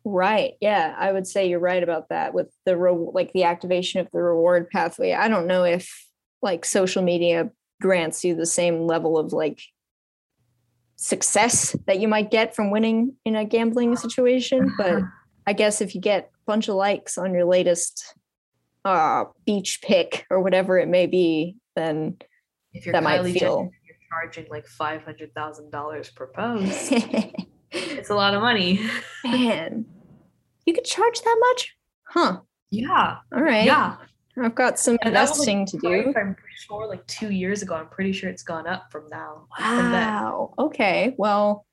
Right. 0.08 0.54
Yeah, 0.62 0.93
I 0.95 1.12
would 1.12 1.26
say 1.26 1.50
you're 1.50 1.60
right 1.60 1.82
about 1.82 2.10
that 2.10 2.36
with 2.36 2.48
the 2.63 2.78
re- 2.78 2.91
like 2.91 3.34
the 3.34 3.45
activation 3.45 4.00
of 4.00 4.08
the 4.12 4.21
reward 4.21 4.69
pathway. 4.69 5.13
I 5.13 5.28
don't 5.28 5.48
know 5.48 5.63
if 5.63 6.08
like 6.43 6.63
social 6.63 7.02
media 7.02 7.50
grants 7.82 8.24
you 8.24 8.36
the 8.36 8.45
same 8.45 8.86
level 8.86 9.17
of 9.17 9.34
like 9.34 9.60
success 10.95 11.76
that 11.88 12.00
you 12.00 12.08
might 12.08 12.30
get 12.30 12.56
from 12.56 12.69
winning 12.69 13.15
in 13.26 13.36
a 13.36 13.45
gambling 13.45 13.95
situation, 13.95 14.71
but 14.78 15.02
I 15.48 15.54
guess 15.54 15.82
if 15.82 15.95
you 15.95 16.02
get 16.02 16.26
a 16.26 16.45
bunch 16.45 16.67
of 16.67 16.76
likes 16.76 17.17
on 17.17 17.34
your 17.34 17.45
latest 17.45 18.13
uh 18.86 19.26
beach 19.45 19.82
pick 19.82 20.26
or 20.30 20.41
whatever 20.41 20.78
it 20.78 20.88
may 20.88 21.08
be, 21.08 21.58
then 21.76 22.17
if 22.74 22.86
you're 22.86 22.93
that 22.93 23.04
Kylie 23.04 23.04
might 23.04 23.39
feel 23.39 23.58
Jenner, 23.58 23.71
you're 23.86 23.98
charging 24.10 24.45
like 24.50 24.67
five 24.67 25.04
hundred 25.04 25.34
thousand 25.34 25.71
dollars 25.71 26.10
per 26.10 26.28
post. 26.28 26.91
it's 27.71 28.10
a 28.10 28.15
lot 28.15 28.34
of 28.34 28.41
money. 28.41 28.80
Man, 29.24 29.86
you 30.65 30.74
could 30.74 30.86
charge 30.86 31.21
that 31.21 31.38
much? 31.39 31.76
Huh. 32.04 32.39
Yeah. 32.69 33.17
All 33.34 33.41
right. 33.41 33.65
Yeah. 33.65 33.98
I've 34.38 34.56
got 34.56 34.78
some 34.78 34.98
and 35.02 35.10
investing 35.10 35.60
like, 35.60 35.67
to 35.67 35.78
do. 35.78 36.13
I'm 36.17 36.36
pretty 36.36 36.56
sure 36.56 36.88
like 36.88 37.06
two 37.08 37.32
years 37.32 37.62
ago. 37.62 37.76
I'm 37.76 37.88
pretty 37.88 38.12
sure 38.12 38.30
it's 38.30 38.43
gone 38.43 38.67
up 38.67 38.91
from 38.91 39.10
now. 39.10 39.48
Wow. 39.60 40.54
From 40.56 40.65
okay. 40.67 41.15
Well, 41.17 41.65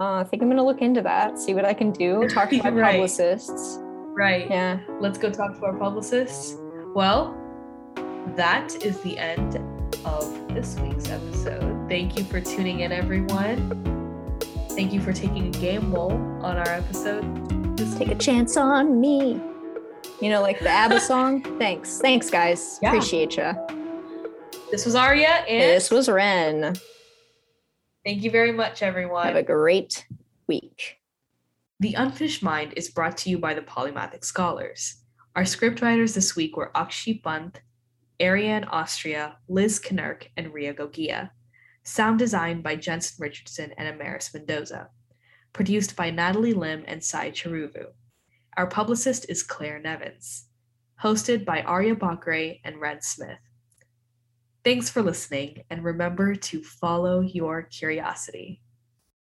uh, 0.00 0.14
I 0.14 0.24
think 0.24 0.42
I'm 0.42 0.48
gonna 0.48 0.64
look 0.64 0.82
into 0.82 1.02
that, 1.02 1.38
see 1.38 1.54
what 1.54 1.64
I 1.64 1.74
can 1.74 1.92
do, 1.92 2.26
talk 2.28 2.50
to 2.50 2.62
my 2.62 2.70
right. 2.70 2.92
publicists. 2.92 3.78
Right. 4.20 4.50
Yeah. 4.50 4.80
Let's 5.00 5.16
go 5.16 5.30
talk 5.30 5.58
to 5.58 5.64
our 5.64 5.72
publicists. 5.72 6.54
Well, 6.94 7.34
that 8.36 8.84
is 8.84 9.00
the 9.00 9.16
end 9.16 9.56
of 10.04 10.54
this 10.54 10.78
week's 10.80 11.08
episode. 11.08 11.88
Thank 11.88 12.18
you 12.18 12.24
for 12.24 12.38
tuning 12.38 12.80
in, 12.80 12.92
everyone. 12.92 14.38
Thank 14.72 14.92
you 14.92 15.00
for 15.00 15.14
taking 15.14 15.46
a 15.46 15.58
gamble 15.58 16.12
on 16.42 16.58
our 16.58 16.68
episode 16.68 17.78
Just 17.78 17.96
Take 17.96 18.10
a 18.10 18.14
chance 18.14 18.58
on 18.58 19.00
me. 19.00 19.40
You 20.20 20.28
know, 20.28 20.42
like 20.42 20.58
the 20.58 20.68
ABBA 20.68 21.00
song. 21.00 21.40
Thanks. 21.58 21.98
Thanks, 21.98 22.28
guys. 22.28 22.78
Yeah. 22.82 22.90
Appreciate 22.90 23.38
you. 23.38 23.54
This 24.70 24.84
was 24.84 24.96
Arya 24.96 25.46
and 25.48 25.62
this 25.62 25.90
was 25.90 26.10
Ren. 26.10 26.74
Thank 28.04 28.22
you 28.22 28.30
very 28.30 28.52
much, 28.52 28.82
everyone. 28.82 29.28
Have 29.28 29.36
a 29.36 29.42
great 29.42 30.06
week. 30.46 30.99
The 31.80 31.94
Unfinished 31.94 32.42
Mind 32.42 32.74
is 32.76 32.90
brought 32.90 33.16
to 33.18 33.30
you 33.30 33.38
by 33.38 33.54
the 33.54 33.62
Polymathic 33.62 34.22
Scholars. 34.22 34.96
Our 35.34 35.44
scriptwriters 35.44 36.14
this 36.14 36.36
week 36.36 36.54
were 36.54 36.70
Akshi 36.74 37.22
Pant, 37.22 37.62
Ariane 38.20 38.64
Austria, 38.64 39.38
Liz 39.48 39.80
Knirk, 39.80 40.28
and 40.36 40.52
Ria 40.52 40.74
Gogia. 40.74 41.30
Sound 41.82 42.18
design 42.18 42.60
by 42.60 42.76
Jensen 42.76 43.16
Richardson 43.18 43.72
and 43.78 43.98
Amaris 43.98 44.34
Mendoza 44.34 44.90
produced 45.54 45.96
by 45.96 46.10
Natalie 46.10 46.52
Lim 46.52 46.84
and 46.86 47.02
Sai 47.02 47.30
Charuvu. 47.30 47.86
Our 48.58 48.66
publicist 48.66 49.30
is 49.30 49.42
Claire 49.42 49.80
Nevins. 49.80 50.48
Hosted 51.02 51.46
by 51.46 51.62
Arya 51.62 51.96
Bakre 51.96 52.60
and 52.62 52.78
Ren 52.78 53.00
Smith. 53.00 53.38
Thanks 54.64 54.90
for 54.90 55.00
listening, 55.00 55.62
and 55.70 55.82
remember 55.82 56.34
to 56.34 56.62
follow 56.62 57.22
your 57.22 57.62
curiosity. 57.62 58.60